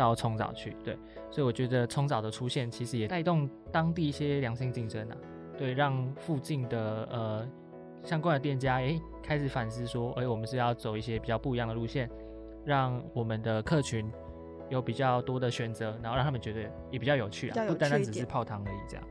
[0.00, 0.76] 到冲澡去。
[0.82, 0.96] 对，
[1.30, 5.16] 所以我觉得冲澡的出现其实也带动当地一些良性竞争啊，
[5.58, 7.48] 对，让附近的呃
[8.02, 12.08] 相关的店家诶开始反思说，诶，我们是要走一些比较不一样的路线，
[12.64, 14.10] 让我们的客群
[14.68, 19.04] 有比较多的选择，然后让他们觉得也比较有趣啊，不单单只是泡汤而已这样。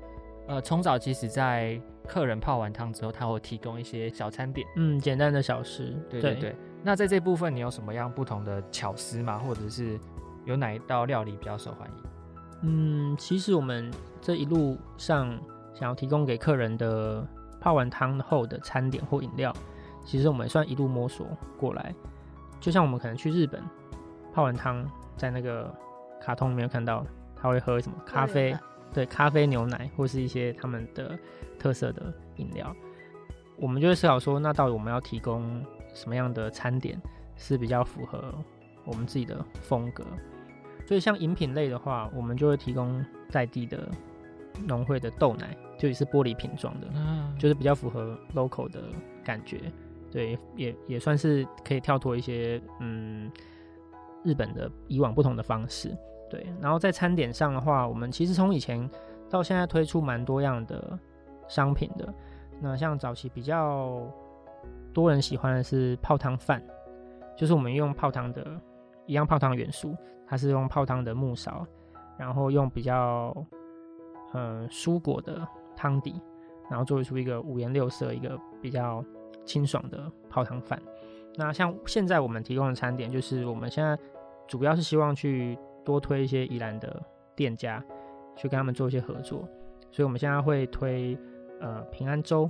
[0.48, 4.68] 呃，冲澡其实在客人泡完汤之后，他会提供一些小餐点。
[4.78, 6.56] 嗯，简单的小事，对对对。
[6.82, 9.38] 那在这部分，你有什么样不同的巧思吗？
[9.38, 10.00] 或者是
[10.50, 12.04] 有哪一道料理比较受欢迎？
[12.64, 15.30] 嗯，其实我们这一路上
[15.76, 17.24] 想要提供给客人的
[17.62, 19.54] 泡完汤后的餐点或饮料，
[20.04, 21.94] 其实我们也算一路摸索过来。
[22.60, 23.64] 就像我们可能去日本
[24.34, 24.84] 泡完汤，
[25.16, 25.72] 在那个
[26.20, 28.58] 卡通里面有看到他会喝什么咖啡，
[28.92, 31.18] 对，咖啡牛奶或是一些他们的
[31.60, 32.76] 特色的饮料，
[33.56, 37.00] 我们就会思考说，那到底我们要提供什么样的餐点
[37.38, 38.34] 是比较符合
[38.84, 40.04] 我们自己的风格？
[40.90, 43.88] 所以像饮品类的话，我们就会提供在地的
[44.66, 48.82] 农会的豆奶，就也是玻璃瓶装的，嗯，就是比较符合 local 的
[49.24, 49.62] 感觉。
[50.12, 53.32] 对，也也算是可以跳脱一些嗯
[54.24, 55.96] 日本的以往不同的方式。
[56.28, 58.90] 对，然后在餐点上的话，我们其实从以前
[59.30, 60.98] 到现在推出蛮多样的
[61.48, 62.12] 商品的。
[62.60, 64.02] 那像早期比较
[64.92, 66.60] 多人喜欢的是泡汤饭，
[67.38, 68.60] 就是我们用泡汤的
[69.10, 69.96] 一样泡汤元素，
[70.28, 71.66] 它是用泡汤的木勺，
[72.16, 73.36] 然后用比较
[74.34, 75.46] 呃蔬果的
[75.76, 76.22] 汤底，
[76.70, 79.04] 然后做出一个五颜六色、一个比较
[79.46, 80.80] 清爽的泡汤饭。
[81.36, 83.98] 那像现在我们提供的餐点，就是我们现在
[84.48, 87.02] 主要是希望去多推一些宜兰的
[87.36, 87.84] 店家，
[88.36, 89.40] 去跟他们做一些合作，
[89.90, 91.18] 所以我们现在会推
[91.60, 92.48] 呃平安粥，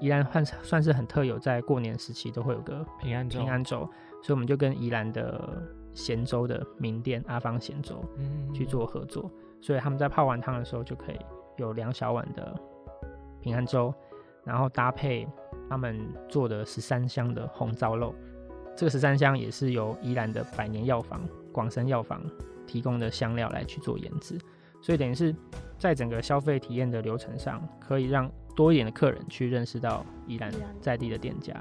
[0.00, 3.88] 宜兰算算是很特有，在过年时期都会有个平安粥，平安粥，
[4.22, 5.62] 所以我们就跟宜兰的
[5.92, 9.30] 咸粥的名店阿芳咸粥嗯去做合作，
[9.60, 11.18] 所以他们在泡完汤的时候就可以
[11.56, 12.54] 有两小碗的
[13.40, 13.92] 平安粥，
[14.44, 15.26] 然后搭配
[15.68, 18.14] 他们做的十三香的红糟肉。
[18.76, 21.20] 这个十三香也是由宜兰的百年药房
[21.52, 22.22] 广生药房
[22.66, 24.38] 提供的香料来去做研制，
[24.80, 25.34] 所以等于是
[25.76, 31.52] 在整个消费体验的流程上，可以让多一点的客人去认识到宜兰宜兰在地的店家。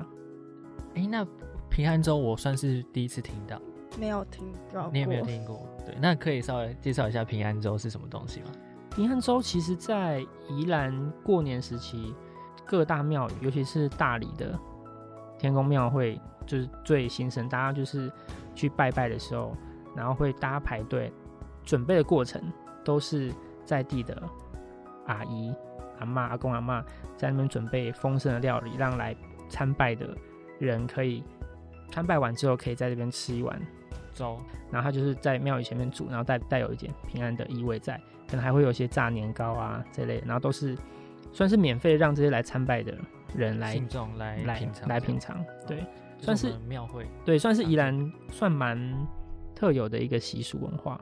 [0.95, 1.25] 哎、那
[1.69, 3.61] 平安粥我算是第一次听到，
[3.97, 5.65] 没有听到过，你也没有听过。
[5.85, 8.47] 对，那可以稍微介绍一下平安粥是什么东西吗？
[8.91, 12.13] 平安粥其实在宜兰过年时期，
[12.65, 14.57] 各大庙宇，尤其是大理的
[15.37, 18.11] 天公庙会，就是最兴盛，大家就是
[18.55, 19.55] 去拜拜的时候，
[19.95, 21.11] 然后会大家排队，
[21.63, 22.41] 准备的过程
[22.83, 23.33] 都是
[23.63, 24.21] 在地的
[25.05, 25.53] 阿姨、
[25.99, 26.83] 阿妈、阿公、阿妈
[27.15, 29.15] 在那边准备丰盛的料理，让来
[29.49, 30.15] 参拜的
[30.59, 31.23] 人可以
[31.91, 33.59] 参拜完之后，可以在这边吃一碗
[34.19, 34.37] 粥，
[34.71, 40.77] 然后它就是在庙宇前面煮，然后带带有一点平安的意味在，可能还会有一些炸年糕啊这类的，然后都是
[41.31, 42.93] 算是免费让这些来参拜的
[43.35, 45.85] 人来信众来来品尝，来品尝，对
[46.19, 48.77] 算是庙会，对，算是宜兰算蛮
[49.55, 50.99] 特有的一个习俗文化。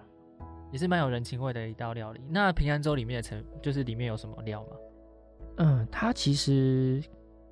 [0.69, 2.19] 也是蛮有人情味的一道料理。
[2.29, 4.69] 那平安粥里面的成，就是里面有什么料吗？
[5.59, 7.01] 嗯，它其实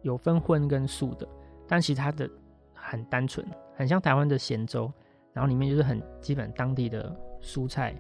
[0.02, 1.26] 有分荤跟素的，
[1.66, 2.30] 但其实它的
[2.74, 4.92] 很单纯，很像台湾的咸粥，
[5.36, 7.94] 然后里面就是很基本当地的蔬菜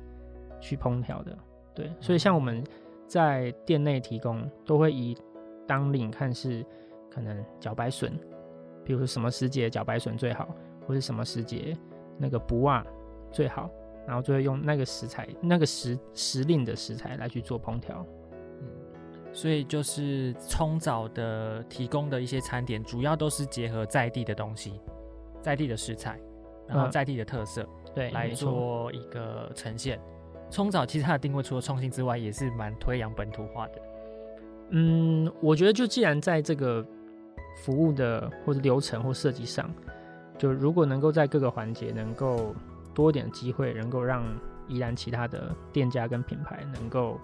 [0.61, 1.37] 去烹调的。
[1.73, 2.63] 对，所以像我们
[3.05, 5.15] 在店内提供，都会以
[5.67, 6.65] 当令看是
[7.11, 8.17] 可能茭白笋，
[8.85, 10.47] 比如说什么时节茭白笋最好，
[10.87, 11.75] 或是什么时节
[12.17, 12.85] 那个不袜
[13.33, 13.69] 最好，
[14.07, 18.05] 然后就会用那个食材、那个时时令的食材来去做烹调。
[18.61, 18.67] 嗯，
[19.33, 24.79] 所以就是冲澡的提供的一些餐点，主要都是结合在地的东西，
[25.41, 26.17] 在地的食材，
[26.67, 28.29] 然后嗯在地的特色、对，来。
[28.29, 29.99] 做一个呈现。
[30.51, 33.81] 冲澡其实它的定位除了创新之外，也是蛮推扬本土化的。
[34.69, 36.85] 嗯，我觉得就既然在这个
[37.63, 39.69] 服务的或者流程或设计上，
[40.37, 42.55] 就如果能够在各个环节能够
[42.93, 44.23] 多一点机会，能够让
[44.67, 47.19] 宜兰其他的店家跟品牌能够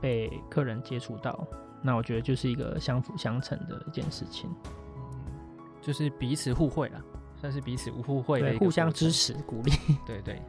[0.00, 1.46] 被客人接触到，
[1.82, 4.50] 那我觉得就是一个相辅相成的一件事情，
[4.96, 5.30] 嗯，
[5.80, 7.02] 就是彼此互惠啦，
[7.42, 9.10] 算是彼此互惠的，一个互相支。
[9.10, 9.72] 持鼓励，
[10.06, 10.40] 对对，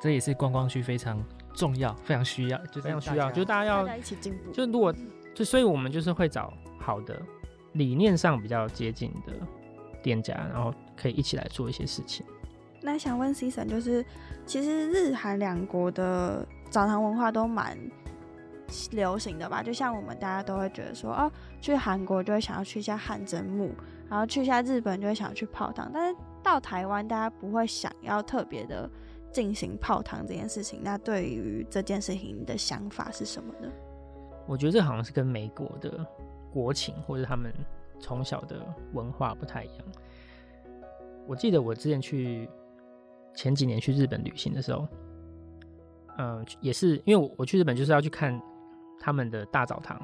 [0.00, 1.20] 这也是观光区非常
[1.52, 4.52] 重要、非常需要，就是非常需要，就大家要大家一起进步。
[4.52, 4.94] 就如果
[5.34, 7.20] 就所以我们就是会找好的
[7.72, 9.32] 理念上比较接近的
[10.04, 12.24] 店家，然后可以一起来做一些事情。
[12.80, 14.04] 那想问 C 神，就是
[14.46, 17.76] 其实日韩两国的澡堂文化都蛮
[18.92, 19.64] 流行的吧。
[19.64, 23.74] 就像我们大家都会觉得说，哦，去韩国就会想要去一下汗蒸木，
[24.08, 28.88] 然后去一下日本就会想去泡汤，但是到台湾大家不会想要特别的
[29.32, 30.80] 进行泡汤这件事情。
[30.82, 33.68] 那对于这件事情你的想法是什么呢？
[34.46, 36.06] 我觉得这好像是跟美国的
[36.52, 37.52] 国情或者他们
[37.98, 39.86] 从小的文化不太一样。
[41.26, 42.48] 我记得我之前去
[43.34, 44.86] 前几年去日本旅行的时候，
[46.16, 48.40] 呃，也是因为我我去日本就是要去看
[49.00, 50.00] 他们的大澡堂，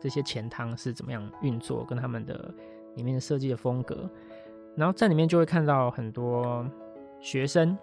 [0.00, 2.54] 这些前汤是怎么样运作，跟他们的
[2.96, 4.10] 里面的设计的风格，
[4.74, 6.68] 然后在里面就会看到很多
[7.20, 7.78] 学生，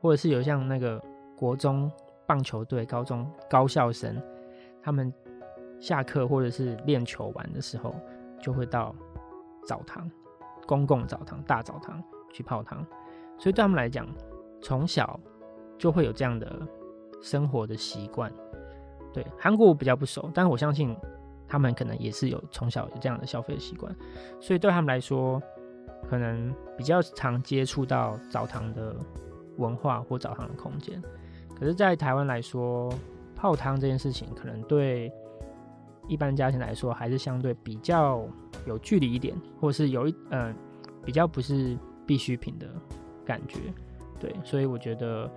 [0.00, 1.00] 或者是有像那个
[1.36, 1.88] 国中
[2.26, 4.20] 棒球队、高中高校生，
[4.82, 5.12] 他们
[5.78, 7.94] 下课或者是练球完的时候，
[8.40, 8.94] 就会到
[9.68, 10.10] 澡堂。
[10.66, 12.02] 公共澡堂、大澡堂
[12.32, 12.82] 去泡汤，
[13.36, 14.08] 所以对他们来讲，
[14.62, 15.20] 从小
[15.76, 16.66] 就会有这样的
[17.20, 18.32] 生活的习惯。
[19.12, 20.96] 对韩国我比较不熟，但是我相信
[21.48, 23.94] 他们可能也是有从小有这样的消费习惯，
[24.40, 25.42] 所以对他们来说，
[26.08, 28.96] 可能比较常接触到澡堂的
[29.56, 31.02] 文化或澡堂的空间。
[31.58, 32.92] 可是，在台湾来说，
[33.34, 35.12] 泡汤这件事情，可能对
[36.08, 38.26] 一般家庭来说，还是相对比较。
[38.66, 40.54] 有距离一点，或是有一嗯
[41.04, 41.76] 比较不是
[42.06, 42.66] 必需品的
[43.26, 43.58] 感觉，
[44.18, 45.30] 对，所以我觉得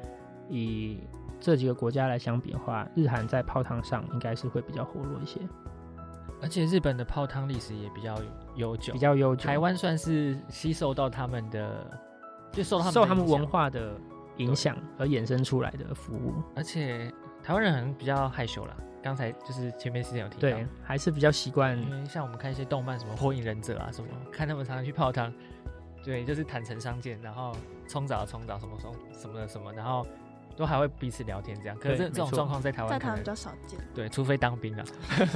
[0.47, 1.01] 以
[1.41, 5.41] 这几个国家来相比的话，日韩在泡汤上应该是会比较活络一些，
[6.42, 8.16] 而且日本的泡汤历史也比较
[8.56, 9.48] 悠久，比较悠久。
[9.48, 11.86] 台湾算是吸收到他们的，
[12.52, 14.00] 就受他们受他们文化的
[14.38, 17.12] 影响而衍生出来的服务，而且
[17.44, 18.76] 台湾人可能比较害羞啦。
[19.02, 25.32] 刚才就是前面时间有提到，对，还是比较习惯，因为像我们看一些动漫，什么火影忍者啊，什么看他们常常去泡汤，
[26.04, 27.56] 对，就是坦诚相见，然后
[27.88, 30.06] 冲澡冲澡什么什么什么的什么，然后
[30.58, 31.78] 都还会彼此聊天这样。
[31.78, 33.80] 可是这种状况在台湾，在台湾比较少见。
[33.93, 34.84] 对，除非当兵啊。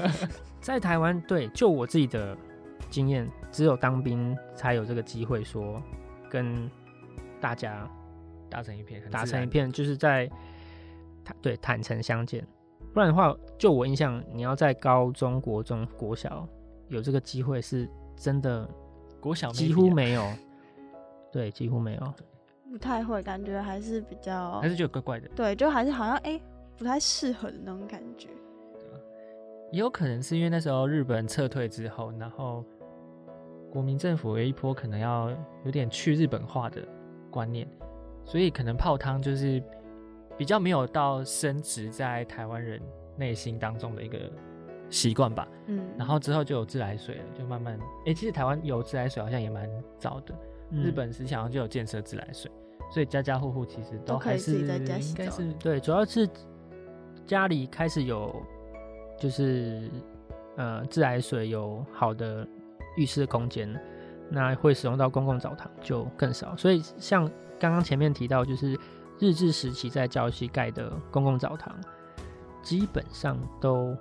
[0.59, 2.35] 在台湾，对，就我自己的
[2.89, 5.81] 经验，只有当兵才有这个机会说
[6.29, 6.69] 跟
[7.39, 7.87] 大家
[8.49, 10.29] 打成一片，打成一片，就是在
[11.23, 12.45] 坦对坦诚相见。
[12.93, 16.47] 不然的话，就我印象，你要在高中国中国小
[16.89, 18.69] 有这个机会，是真的
[19.19, 20.29] 国小几乎没有，
[21.31, 22.13] 对，几乎没有，
[22.71, 26.39] 不太会，感觉还是比较，还是觉得怪怪的，对，就还是好像哎
[26.77, 28.29] 不太适合的那种感觉。
[29.71, 32.63] 也有可能是因为那时候日本撤退之后，然后
[33.71, 35.29] 国民政府有一波可能要
[35.65, 36.81] 有点去日本化的
[37.29, 37.67] 观念，
[38.25, 39.61] 所以可能泡汤就是。
[40.37, 42.81] 比较没有到升值在台湾人
[43.15, 44.17] 内心当中的一个
[44.89, 49.69] 习惯吧，嗯，然后之后就有自来水了，就慢慢，哎，其实台湾有自来水好像也蛮
[49.99, 50.33] 早的，
[50.71, 52.49] 日本时想就有建设自来水，
[52.89, 56.29] 所以家家户户其实都还是应该是对，主要是
[57.25, 58.33] 家里开始有
[59.19, 59.89] 就是
[60.57, 62.47] 呃自来水有好的
[62.97, 63.77] 浴室空间，
[64.29, 67.29] 那会使用到公共澡堂就更少，所以像
[67.59, 68.79] 刚刚前面提到就是。
[69.19, 71.71] 日治时期在郊区盖的公共澡堂，
[72.63, 73.95] 基本上都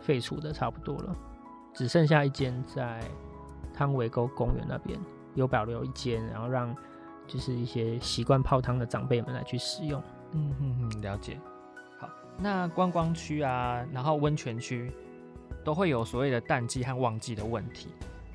[0.00, 1.14] 废除的差不多了，
[1.72, 3.00] 只剩下一间在
[3.72, 4.98] 汤围沟公园那边
[5.36, 6.74] 有保留一间，然后让
[7.26, 10.02] 就是一些习惯泡汤的长辈们来去使用。
[10.32, 11.38] 嗯嗯嗯，了解。
[11.98, 12.08] 好，
[12.38, 14.92] 那观光区啊，然后温泉区
[15.64, 17.88] 都会有所谓的淡季和旺季的问题。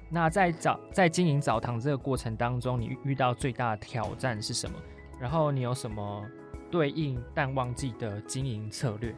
[0.09, 4.77] 那在澡在经营澡堂这个过程当中，你遇到最大的挑战是什么？
[5.19, 6.23] 然后你有什么
[6.69, 9.13] 对应淡旺季的经营策略？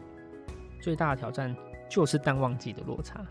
[0.81, 1.55] 最大的挑战
[1.89, 3.23] 就是淡旺季的落差，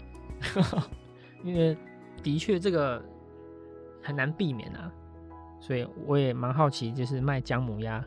[1.43, 1.75] 因为
[2.23, 3.03] 的确这个
[4.03, 4.93] 很难避免啊。
[5.61, 8.05] 所以我也蛮好奇，就是卖姜母鸭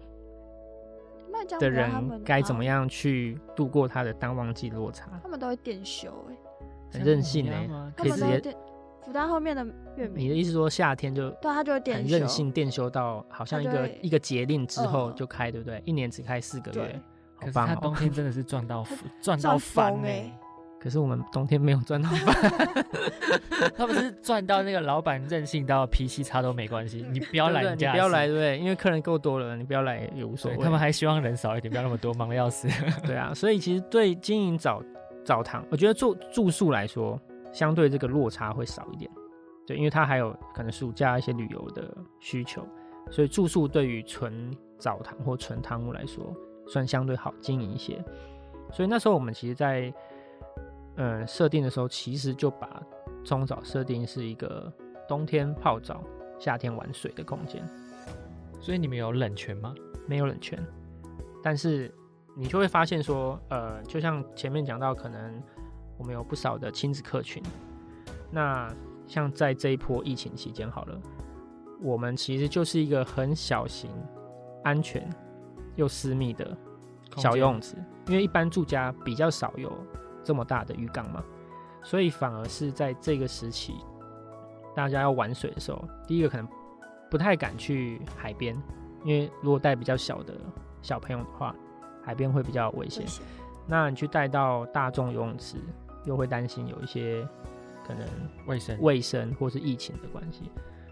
[1.60, 5.10] 的人该怎么样去度过他的淡旺季落差？
[5.22, 6.36] 他们都会电修哎，
[6.94, 8.56] 很任性哎，可以直接。
[9.04, 15.82] 福丹后面的月饼，你的意思说夏天就对它就会很任性电修到好像一个一个节令之后就开，对不对？
[15.86, 17.02] 一年只开四个月，
[17.36, 17.68] 好棒！
[17.68, 18.86] 他冬天 真的是赚到
[19.20, 20.32] 赚到翻哎！
[20.82, 22.86] 可是我们冬天没有赚到饭，
[23.78, 28.58] 他们是赚到那个老板任性到脾气差都没关系，你不要来，你不要来，对不对？
[28.58, 30.58] 因为客人够多了，你不要来也无所谓。
[30.58, 32.68] 他们还希望人少一点，不要那么多，忙的要死。
[33.06, 34.82] 对啊，所以其实对经营澡
[35.24, 37.20] 澡堂，我觉得住住宿来说。
[37.54, 39.12] 相对这个落差会少一点，
[39.68, 42.66] 对，因为它还有可能暑假一些旅游的需求，
[43.10, 46.34] 所以住宿对于纯澡堂或纯汤屋来说，
[46.66, 48.02] 算相对好经营一些。
[48.72, 49.94] 所以那时候我们其实，在
[50.96, 52.82] 嗯设定的时候，其实就把
[53.24, 54.72] 冲澡设定是一个
[55.08, 56.04] 冬天泡澡、
[56.40, 57.68] 夏天玩水的空间。
[58.60, 59.74] 所以你们有冷泉吗？
[60.08, 60.64] 没有冷泉，
[61.42, 61.94] 但是
[62.36, 65.42] 你就会发现说，呃，就像前面讲到，可能
[65.98, 67.42] 我们有不少的亲子客群。
[68.30, 68.72] 那
[69.08, 71.02] 像在这一波疫情期间，好了，
[71.82, 73.90] 我们其实就是一个很小型、
[74.64, 75.10] 安全
[75.76, 76.56] 又私密的
[77.18, 77.76] 小游泳池，
[78.08, 79.72] 因为一般住家比较少有
[80.24, 81.24] 这么大的浴缸嘛，
[81.84, 83.76] 所以反而是在这个时期，
[84.76, 86.48] 大家要玩水的时候，第一个可能
[87.10, 88.56] 不太敢去海边，
[89.04, 90.34] 因为如果带比较小的
[90.82, 91.56] 小朋友的话，
[92.04, 93.06] 海边会比较危险。
[93.68, 95.58] 那你去带到大众游泳池，
[96.06, 97.28] 又会担心有一些
[97.86, 98.08] 可能
[98.48, 100.52] 卫生、卫生或是疫情的关系，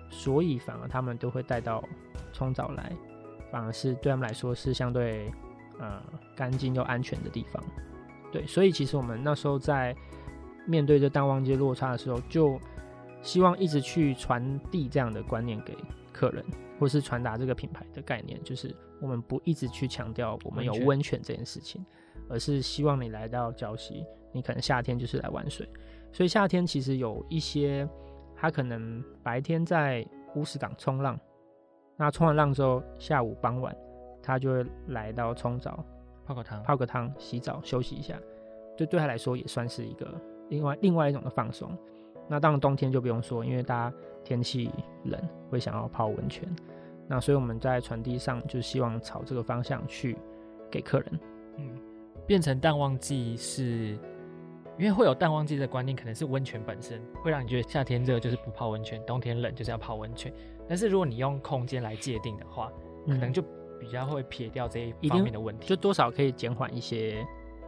[0.10, 1.84] 所以反而他们都会带到
[2.32, 2.92] 冲澡来，
[3.52, 5.32] 反而是对他们来说是相对
[5.80, 6.02] 呃
[6.36, 7.62] 干净又安全的地方。
[8.32, 9.96] 对，所以其实我们那时候在
[10.66, 12.60] 面对这淡旺季落差的时候，就
[13.22, 15.76] 希望一直去传递这样的观念给
[16.14, 16.46] 客人，
[16.80, 21.84] 或是传达这个品牌的概念，就是我们不一直去强调我们有温泉这件事情，
[22.30, 25.68] 而是希望你来到礁溪，你可能夏天就是来玩水。
[26.12, 27.88] 所以夏天其实有一些，
[28.36, 30.06] 他可能白天在
[30.36, 31.20] 乌石港冲浪，
[31.98, 33.76] 那冲完浪之后，下午傍晚
[34.22, 35.84] 他就会来到冲澡。
[36.30, 38.16] 泡个汤，泡个汤，洗澡，休息一下，
[38.78, 40.08] 就对他来说也算是一个
[40.50, 41.76] 另外另外一种的放松。
[42.28, 44.70] 那当然冬天就不用说，因为大家天气
[45.06, 45.20] 冷，
[45.50, 46.48] 会想要泡温泉。
[47.08, 50.16] 那所以我们在传递上就希望朝这个方向去
[50.70, 51.20] 给客人。
[51.58, 51.76] 嗯，
[52.28, 53.98] 变成淡旺季是，
[54.78, 60.32] 因为会有淡旺季的观念，可能是温泉本身会让你觉得夏天热就是不泡温泉，冬天冷就是要泡温泉。
[60.68, 62.72] 但是如果你用空间来界定的话，
[63.08, 63.44] 可能就。
[63.80, 67.26] 比较会撇掉这一方面的问题，就多少可以减缓一些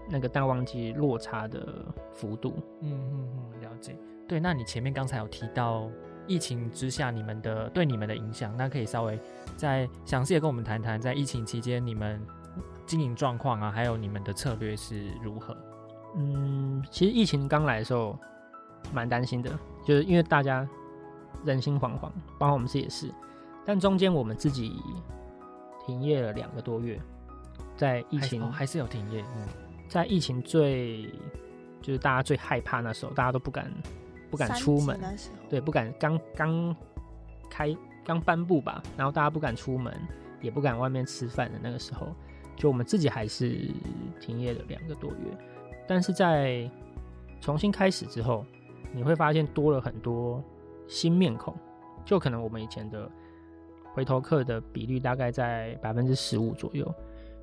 [0.09, 2.53] 那个淡旺季落差的幅度。
[2.81, 3.95] 嗯嗯嗯，了解。
[4.27, 5.89] 对，那你前面刚才有提到
[6.27, 9.17] 疫情之下你们的对你们的影响，那可以稍微
[9.55, 12.21] 再详细的跟我们谈谈，在疫情期间你们
[12.85, 15.55] 经营状况啊，还有你们的策略是如何？
[16.15, 18.17] 嗯，其实疫情刚来的时候
[18.93, 19.49] 蛮担心的，
[19.85, 20.67] 就是因为大家
[21.45, 23.09] 人心惶惶，包括我们自己也是。
[23.65, 24.81] 但中间我们自己。
[25.91, 26.97] 停业了两个多月，
[27.75, 29.21] 在疫情还是有停业。
[29.35, 29.45] 嗯，
[29.89, 31.03] 在疫情最
[31.81, 33.69] 就是大家最害怕那时候，大家都不敢
[34.29, 34.97] 不敢出门，
[35.49, 36.73] 对，不敢刚刚
[37.49, 37.75] 开
[38.05, 39.93] 刚颁布吧，然后大家不敢出门，
[40.39, 42.07] 也不敢外面吃饭的那个时候，
[42.55, 43.69] 就我们自己还是
[44.21, 45.37] 停业了两个多月。
[45.85, 46.71] 但是在
[47.41, 48.45] 重新开始之后，
[48.93, 50.41] 你会发现多了很多
[50.87, 51.53] 新面孔，
[52.05, 53.11] 就可能我们以前的。
[53.93, 56.89] 回头客的比率大概在百分之十五左右，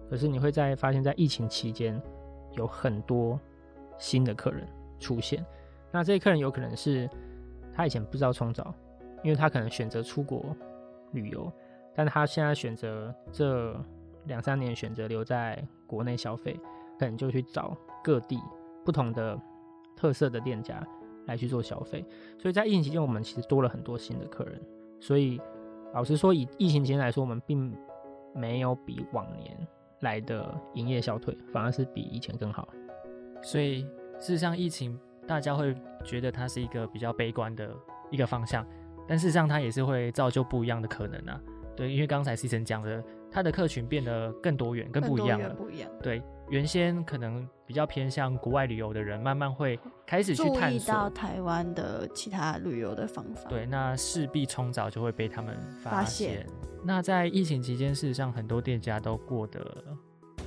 [0.09, 2.01] 可是你会在发现，在疫情期间
[2.53, 3.39] 有很多
[3.99, 4.67] 新的客人
[4.99, 5.45] 出现。
[5.93, 7.09] 那这些客人有可能是
[7.75, 8.75] 他以前不知道冲澡，
[9.23, 10.57] 因为他可能选择出国
[11.13, 11.53] 旅游，
[11.95, 13.79] 但他现在选择这
[14.25, 16.59] 两三年选择留在国内消费，
[16.99, 18.41] 可能就去找各地
[18.87, 19.39] 不同的
[19.95, 20.83] 特色的店家
[21.27, 22.03] 来去做消费。
[22.39, 24.59] 所以在疫情期间，我们其实多了很多新的客人，
[24.99, 25.39] 所以。
[25.95, 27.75] 老实说，以疫情期间来说，我们并
[28.35, 29.57] 没有比往年
[30.01, 32.69] 来的营业消退，反而是比以前更好。
[33.43, 33.83] 所以，
[34.19, 35.75] 事实上，疫情大家会
[36.05, 37.71] 觉得它是一个比较悲观的
[38.11, 38.67] 一个方向，
[39.07, 41.41] 但事实上，它也是会造就不一样的可能啊。
[41.75, 45.51] 对，因为刚才 C 晨讲的，它的客群变得更多元、更不一样了。
[45.55, 45.91] 不一样。
[46.03, 47.49] 对，原先可能。
[47.69, 53.47] 比较偏向国外旅游的人，慢慢会开始去探索到台湾的其他旅游的方法。
[53.47, 56.47] 对，那势必冲早就会被他们发现。
[56.83, 59.85] 那在疫情期间，事实上很多店家都过得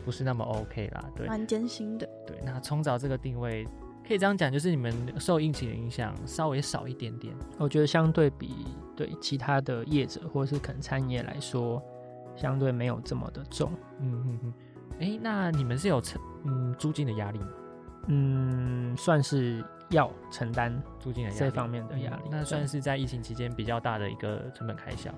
[0.04, 2.10] 不是那么 OK 啦，对，蛮艰辛的。
[2.26, 3.68] 对，那冲早这个定位
[4.08, 7.32] 可以这样讲，就是你们受疫情的影响稍微少一点点。
[7.60, 11.80] 我觉得相对比对其他的业者或者是可能餐饮业来说，
[12.36, 13.72] 相对没有这么的重。
[14.00, 14.54] 嗯嗯嗯。
[15.00, 17.48] 哎，那你们是有承嗯租金的压力吗？
[18.08, 22.24] 嗯，算是要承担租金的这方面的压力。
[22.32, 25.12] 那算是在疫情期间比较大的一个成本开销。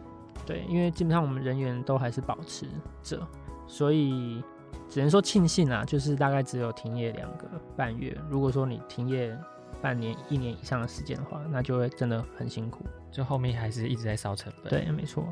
[0.45, 2.67] 对，因为基本上我们人员都还是保持
[3.01, 3.25] 着，
[3.67, 4.43] 所以
[4.89, 7.47] 只能说庆幸啊，就是大概只有停业两个
[7.77, 8.13] 半月。
[8.29, 9.33] 如果说你停业
[9.81, 12.85] 半年、一年以上的时间的话，那就会真的很辛苦。
[13.11, 14.69] 就后面还是一直在烧成本。
[14.69, 15.25] 对，没错。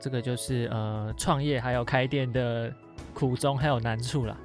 [0.00, 2.72] 这个就是呃创业还有开店的。
[3.14, 4.36] 苦衷还有难处啦。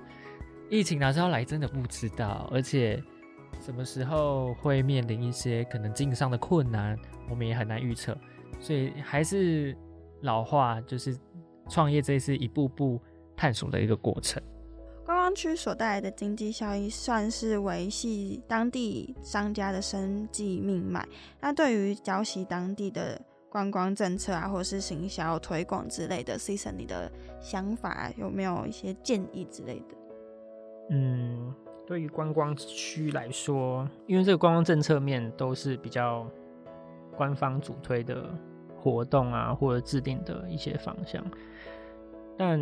[0.69, 3.01] 疫情哪时候来真的不知道，而且
[3.59, 6.97] 什么时候会面临一些可能经营上的困难，
[7.29, 8.17] 我们也很难预测。
[8.59, 9.77] 所以还是
[10.21, 11.17] 老话，就是
[11.69, 12.99] 创业这是一步步
[13.35, 14.41] 探索的一个过程。
[15.05, 21.05] 观光区所带来的经济效益，算是维系当地商家的生计命脉。
[21.41, 23.21] 那对于礁溪当地的
[23.53, 29.95] 观光政策啊，或是行销推广之类的，Season 你的想法有没有一些建议之类的？
[30.89, 31.53] 嗯，
[31.85, 36.27] 对于观光区来说，因为这个观光政策面都是比较
[37.15, 38.27] 官方主推的
[38.75, 41.23] 活动啊，或者制定的一些方向。
[42.35, 42.59] 但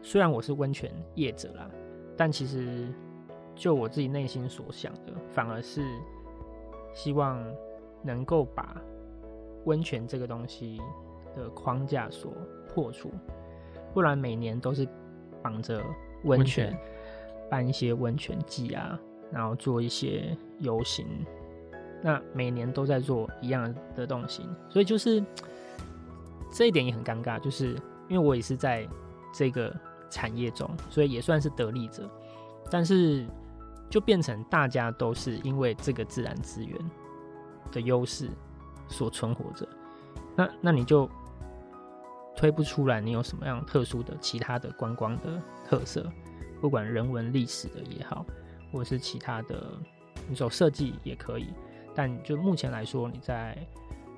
[0.00, 1.70] 虽然我是温泉业者啦，
[2.16, 2.88] 但其实
[3.54, 5.82] 就我自己内心所想的，反而是
[6.94, 7.38] 希望
[8.02, 8.80] 能够把
[9.66, 10.80] 温泉这个东西
[11.36, 12.32] 的框架所
[12.74, 13.12] 破除，
[13.92, 14.88] 不然每年都是
[15.42, 15.80] 绑着
[16.24, 16.76] 温泉。
[17.48, 18.98] 办一些温泉季啊，
[19.30, 21.06] 然后做一些游行，
[22.02, 25.24] 那每年都在做一样的东西，所以就是
[26.50, 27.76] 这一点也很尴尬，就是
[28.08, 28.84] 因为我也是在
[29.32, 29.72] 这个
[30.10, 32.10] 产业中，所以也算是得利者，
[32.68, 33.24] 但是
[33.88, 36.76] 就变成大家都是因为这个自然资源
[37.70, 38.28] 的优势
[38.88, 39.68] 所存活着，
[40.36, 41.08] 那那你就
[42.36, 46.10] 推不出来，你有什么样特殊的其他的观光的特色？
[46.60, 48.24] 不管人文历史的也好，
[48.72, 49.78] 或者是其他的，
[50.28, 51.48] 你走设计也可以。
[51.94, 53.56] 但就目前来说，你在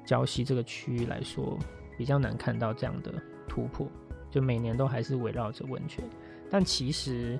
[0.07, 1.59] 礁溪这个区域来说，
[1.97, 3.13] 比较难看到这样的
[3.49, 3.87] 突破。
[4.31, 6.05] 就每年都还是围绕着温泉，
[6.51, 7.39] 但其实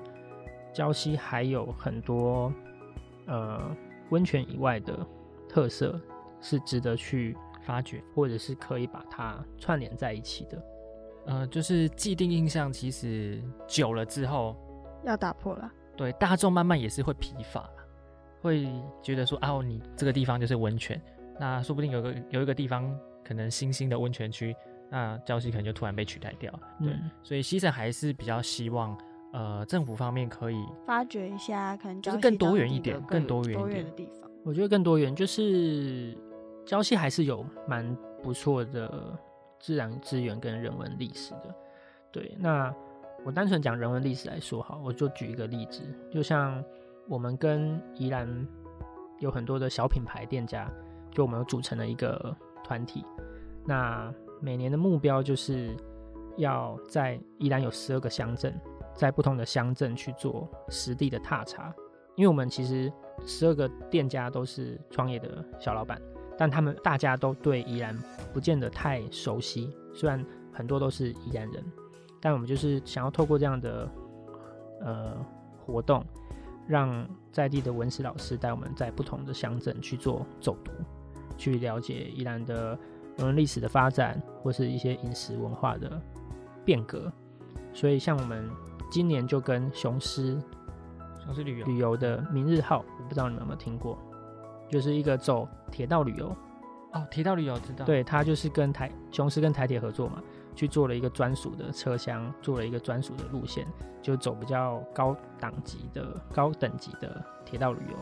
[0.73, 2.51] 礁溪还有很多
[3.27, 3.75] 呃
[4.09, 5.05] 温泉以外的
[5.47, 5.99] 特色
[6.41, 10.63] 是值得去发掘，或者是可以把它串联在一起的。
[11.25, 14.55] 呃，就是既定印象，其实久了之后。
[15.05, 17.73] 要打破了，对大众慢慢也是会疲乏了，
[18.41, 18.67] 会
[19.01, 21.01] 觉得说啊，你这个地方就是温泉，
[21.39, 24.53] 那说不定有个有一个地方可能新兴的温泉区，
[24.89, 26.51] 那礁溪可能就突然被取代掉。
[26.83, 28.97] 对，所以西城还是比较希望，
[29.31, 34.29] 呃，政府方面可以发掘一下，可能就是更多元一点，更多元一点的地方。
[34.43, 36.13] 我觉得更多元就是
[36.69, 39.17] 礁溪还是有蛮不错的
[39.59, 41.55] 自然资源跟人文历史的。
[42.11, 42.71] 对，那。
[43.25, 46.63] 我单纯讲人文历史来说，好，我就举一个例子，就像
[47.05, 48.47] 我们跟宜兰
[49.19, 50.71] 有很多的小品牌店家，
[51.11, 53.03] 就我们有组成了一个团体。
[53.65, 54.09] 那
[54.39, 55.75] 每年的目标就是
[56.37, 58.57] 要在宜兰有十二个乡镇，
[58.95, 61.75] 在不同的乡镇去做实地的踏查，
[62.15, 62.89] 因为我们其实
[63.25, 66.01] 十二个店家都是创业的小老板，
[66.39, 67.93] 但他们大家都对宜兰
[68.33, 71.61] 不见得太熟悉，虽然很多都是宜兰人。
[72.21, 73.89] 但我们就是想要透过这样的
[74.81, 75.25] 呃
[75.65, 76.01] 活动，
[76.65, 80.71] 让在地的文史老师带我们在不同的乡镇去做走读，
[81.37, 82.77] 去了解宜兰的
[83.17, 86.01] 人文历史的发展，或是一些饮食文化的
[86.63, 87.11] 变革。
[87.73, 88.49] 所以，像我们
[88.89, 90.41] 今年就跟雄狮
[91.23, 93.97] 雄狮旅游旅游的明日号，我不知道你们有没有听过，
[94.69, 96.35] 就是一个走铁道旅游。
[96.93, 97.83] 哦，铁道旅游知道。
[97.83, 100.23] 对，他就是跟台雄狮跟台铁合作嘛。
[100.55, 103.65] 去做了一个专属的车厢，做了一个专属的路线，
[104.01, 107.97] 就走比较高档级的、高等级的铁道旅游。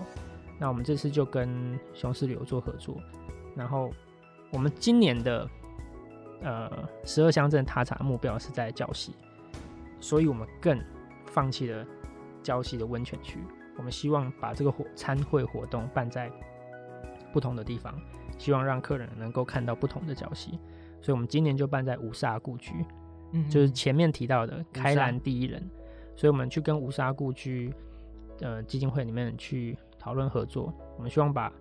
[0.58, 2.98] 那我们这次就跟雄狮旅游做合作，
[3.56, 3.92] 然后
[4.52, 5.48] 我们今年的
[6.42, 6.72] 呃
[7.04, 9.14] 十二乡镇踏查目标是在礁溪，
[10.00, 10.82] 所以我们更
[11.28, 11.86] 放弃了
[12.42, 13.38] 礁溪的温泉区。
[13.78, 16.32] 我们希望把这个活参会活动办在
[17.38, 17.94] 不同的地方，
[18.40, 20.58] 希望让客人能够看到不同的礁溪。
[21.00, 22.84] 所以，我们今年就办在五沙故居，
[23.32, 25.62] 嗯，就是前面提到的开兰第一人。
[26.16, 27.72] 所以，我们去跟五沙故居
[28.40, 30.74] 的基金会里面去讨论合作。
[30.96, 31.54] 我们希望把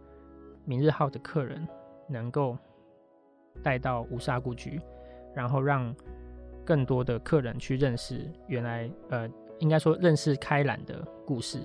[0.64, 1.68] 明日号的客人
[2.08, 2.56] 能够
[3.62, 4.80] 带到五沙故居，
[5.34, 5.94] 然后让
[6.64, 11.60] 更多的客人去认识原来，呃，应该说认识开兰的故事，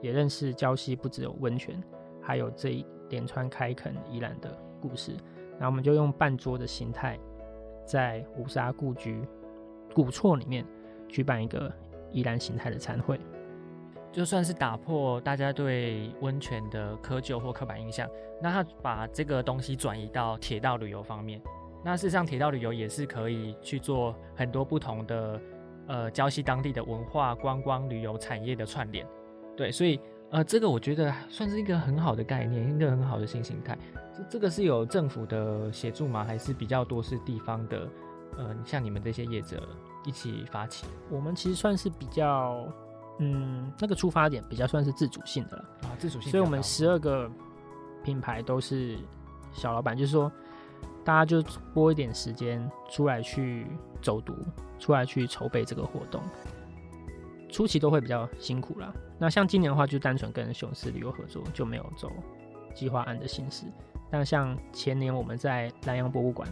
[0.00, 1.82] 也认识礁溪不只有温泉，
[2.22, 5.12] 还有这一连川开垦宜兰的故事。
[5.52, 7.18] 然后我们就用半桌的形态，
[7.86, 9.26] 在五沙故居
[9.94, 10.64] 古厝里面
[11.08, 11.72] 举办一个
[12.12, 13.18] 宜兰形态的餐会，
[14.12, 18.06] 就算是打破大家对温泉的窠臼或刻板印象，
[18.42, 21.40] 那他把这个东西转移到铁道旅游方面，
[21.82, 25.40] 那事实上铁道旅游也是可以去做很多不同的
[25.86, 29.06] 呃礁溪当地的文化观光旅游产业的串联，
[29.56, 29.98] 对，所以
[30.30, 33.78] 呃这个我觉得算是一个很好的概念，一个很好的新形态。
[34.16, 36.24] 这这个是有政府的协助吗？
[36.24, 37.88] 还是比较多是地方的？
[38.38, 39.66] 呃，像你们这些业者
[40.04, 40.84] 一起发起？
[41.08, 42.66] 我们其实算是比较，
[43.18, 46.30] 嗯，那个出发点比较算是自主性的了啊，自主性。
[46.30, 47.30] 所以我们十二个
[48.04, 48.98] 品牌都是
[49.52, 50.30] 小老板，就是说
[51.02, 53.66] 大家就拨一点时间出来去
[54.02, 54.34] 走读，
[54.78, 56.20] 出来去筹备这个活动。
[57.48, 58.92] 初期都会比较辛苦啦。
[59.18, 62.10] 那像今年的话，就单纯跟雄狮旅游合作，就没有走
[62.74, 63.64] 计划案的形式。
[64.10, 66.48] 但像前年我们在南洋博物馆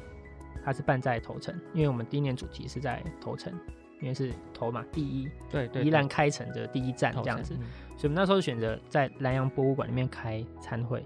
[0.65, 3.53] 它是办在头城，因为我们第一年主题是在头城，
[4.01, 7.67] 因为是头嘛，第一对对，宜兰开城的第一站这样子，嗯
[7.97, 11.05] 所以我们那时候选择在南洋博物馆里面开餐会，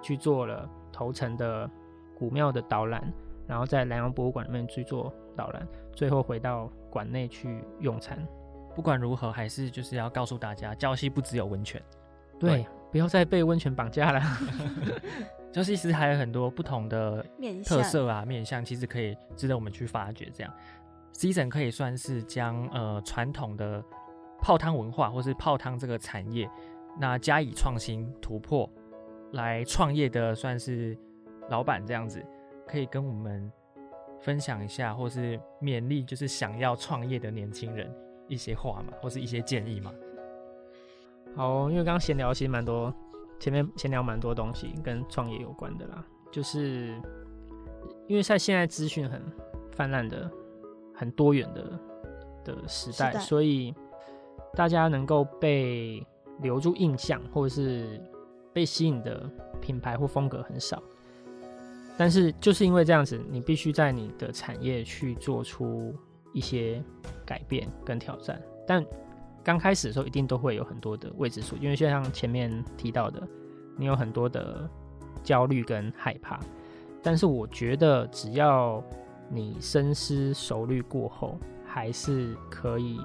[0.00, 1.70] 去做了头城的
[2.16, 3.12] 古庙的导览，
[3.46, 8.18] 然后在南洋博物馆里面去做导览，最后回到馆内去用餐。
[8.78, 11.82] 不管如何，还是就是要告诉大家，礁溪不只有温泉，
[12.38, 14.20] 对对，不要再被温泉绑架了。
[15.52, 17.26] 礁溪其实还有很多不同的
[17.66, 20.30] 特色啊、面向，其实可以值得我们去发掘。
[20.32, 20.54] 这样
[21.12, 23.82] ，Season 可以算是将呃传统的
[24.40, 26.48] 泡汤文化或是泡汤这个产业，
[27.00, 28.70] 那加以创新突破
[29.32, 30.96] 来创业的，算是
[31.48, 32.24] 老板这样子，
[32.64, 33.50] 可以跟我们
[34.20, 37.92] 分享一下，或是勉励就是想要创业的年轻人
[38.28, 39.92] 一些话嘛，或是一些建议嘛。
[41.34, 42.92] 好哦，因为刚刚闲聊其实蛮多，
[43.40, 47.00] 前面闲聊蛮多东西跟创业有关的啦，就是
[48.06, 49.22] 因为在现在资讯很
[49.72, 50.30] 泛滥的、
[50.94, 51.78] 很多元的
[52.44, 53.74] 的时代，时代所以
[54.54, 56.04] 大家能够被
[56.40, 58.00] 留住印象或者是
[58.52, 60.82] 被吸引的品牌或风格很少。
[61.96, 65.94] 但是就是因为这样子，你必须在你的产业去做出
[66.32, 66.82] 一些
[67.24, 68.84] 改变跟挑战，但
[69.42, 73.26] 刚开始的时候一定都会有很多的未知数，因为就像前面提到的，
[73.76, 74.68] 你有很多的
[75.22, 76.38] 焦虑跟害怕。
[77.02, 78.82] 但是我觉得只要
[79.30, 83.00] 你深思熟虑过后，还是可以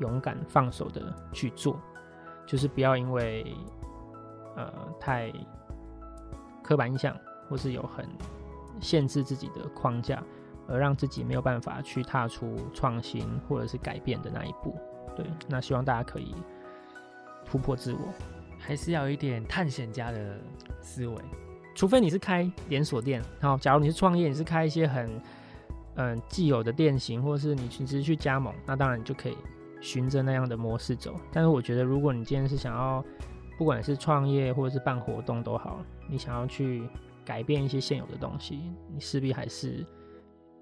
[0.00, 1.78] 勇敢放手的去做，
[2.44, 3.56] 就是不要因为
[4.56, 4.70] 呃
[5.00, 5.32] 太
[6.62, 7.16] 刻板印象，
[7.48, 8.06] 或是有很
[8.80, 10.22] 限制自己的框架，
[10.68, 14.76] 而让自己没有办法去踏出创新或者是改变的那一步。
[15.16, 16.34] 对，那希望大家可以
[17.44, 18.00] 突破自我，
[18.58, 20.38] 还是要有一点探险家的
[20.80, 21.14] 思维。
[21.74, 25.20] 除非你是开连锁店，然后假如你是创业，你是开一些很
[25.96, 29.36] 嗯既有的店型，或者是你其实去加盟，那当然你就可以
[29.80, 31.14] 循着那样的模式走。
[31.32, 33.04] 但是我觉得，如果你今天是想要，
[33.58, 36.88] 不管是创业或者是办活动都好，你想要去
[37.24, 38.60] 改变一些现有的东西，
[38.92, 39.84] 你势必还是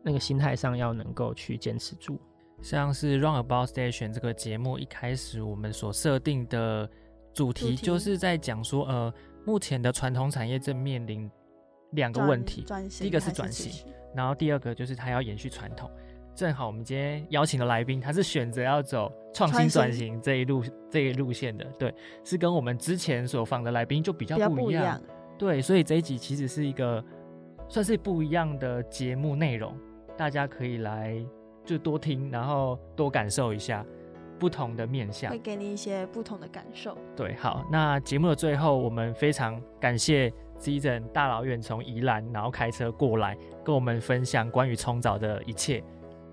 [0.03, 2.19] 那个心态上要能够去坚持住。
[2.61, 6.89] 像是 Run About Station 这个节目一开始我们所设定的
[7.35, 9.13] 主题，就是在讲说，呃，
[9.45, 11.29] 目前的传统产业正面临
[11.93, 12.65] 两个问题，
[13.01, 15.91] 第一个是转型然后第二个就是它要延续传统。
[16.35, 21.95] 正好我们今天邀请的来宾，他是选择要走创新转型这一路这一路线的，对，
[22.25, 24.55] 是跟我们之前所访的来宾就比较不一样。
[24.55, 25.03] 不一样，
[25.37, 27.05] 对，所以这一集其实是一个
[27.69, 29.77] 算是不一样的节目内容，
[30.23, 31.21] 大家可以来
[31.65, 33.85] 就多听，然后多感受一下
[34.39, 35.37] 不同的面向会。
[35.37, 36.97] 给你一些不同的感受。
[37.17, 45.83] 对，好，那节目的最后，我们非常感谢 Season 大老远从宜兰，然后开车过来跟我们分享关于冲澡的一切，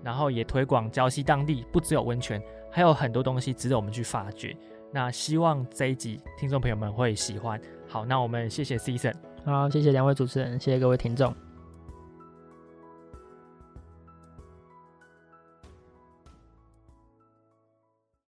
[0.04, 4.56] 然后也推广礁溪当地不只有温泉，还有很多东西值得我们去发掘。
[4.92, 7.60] 那希望这一集听众朋友们会喜欢。
[7.88, 9.14] 好，那我们谢谢 Season。
[9.44, 11.34] 好，谢谢两位主持人，谢谢各位听众。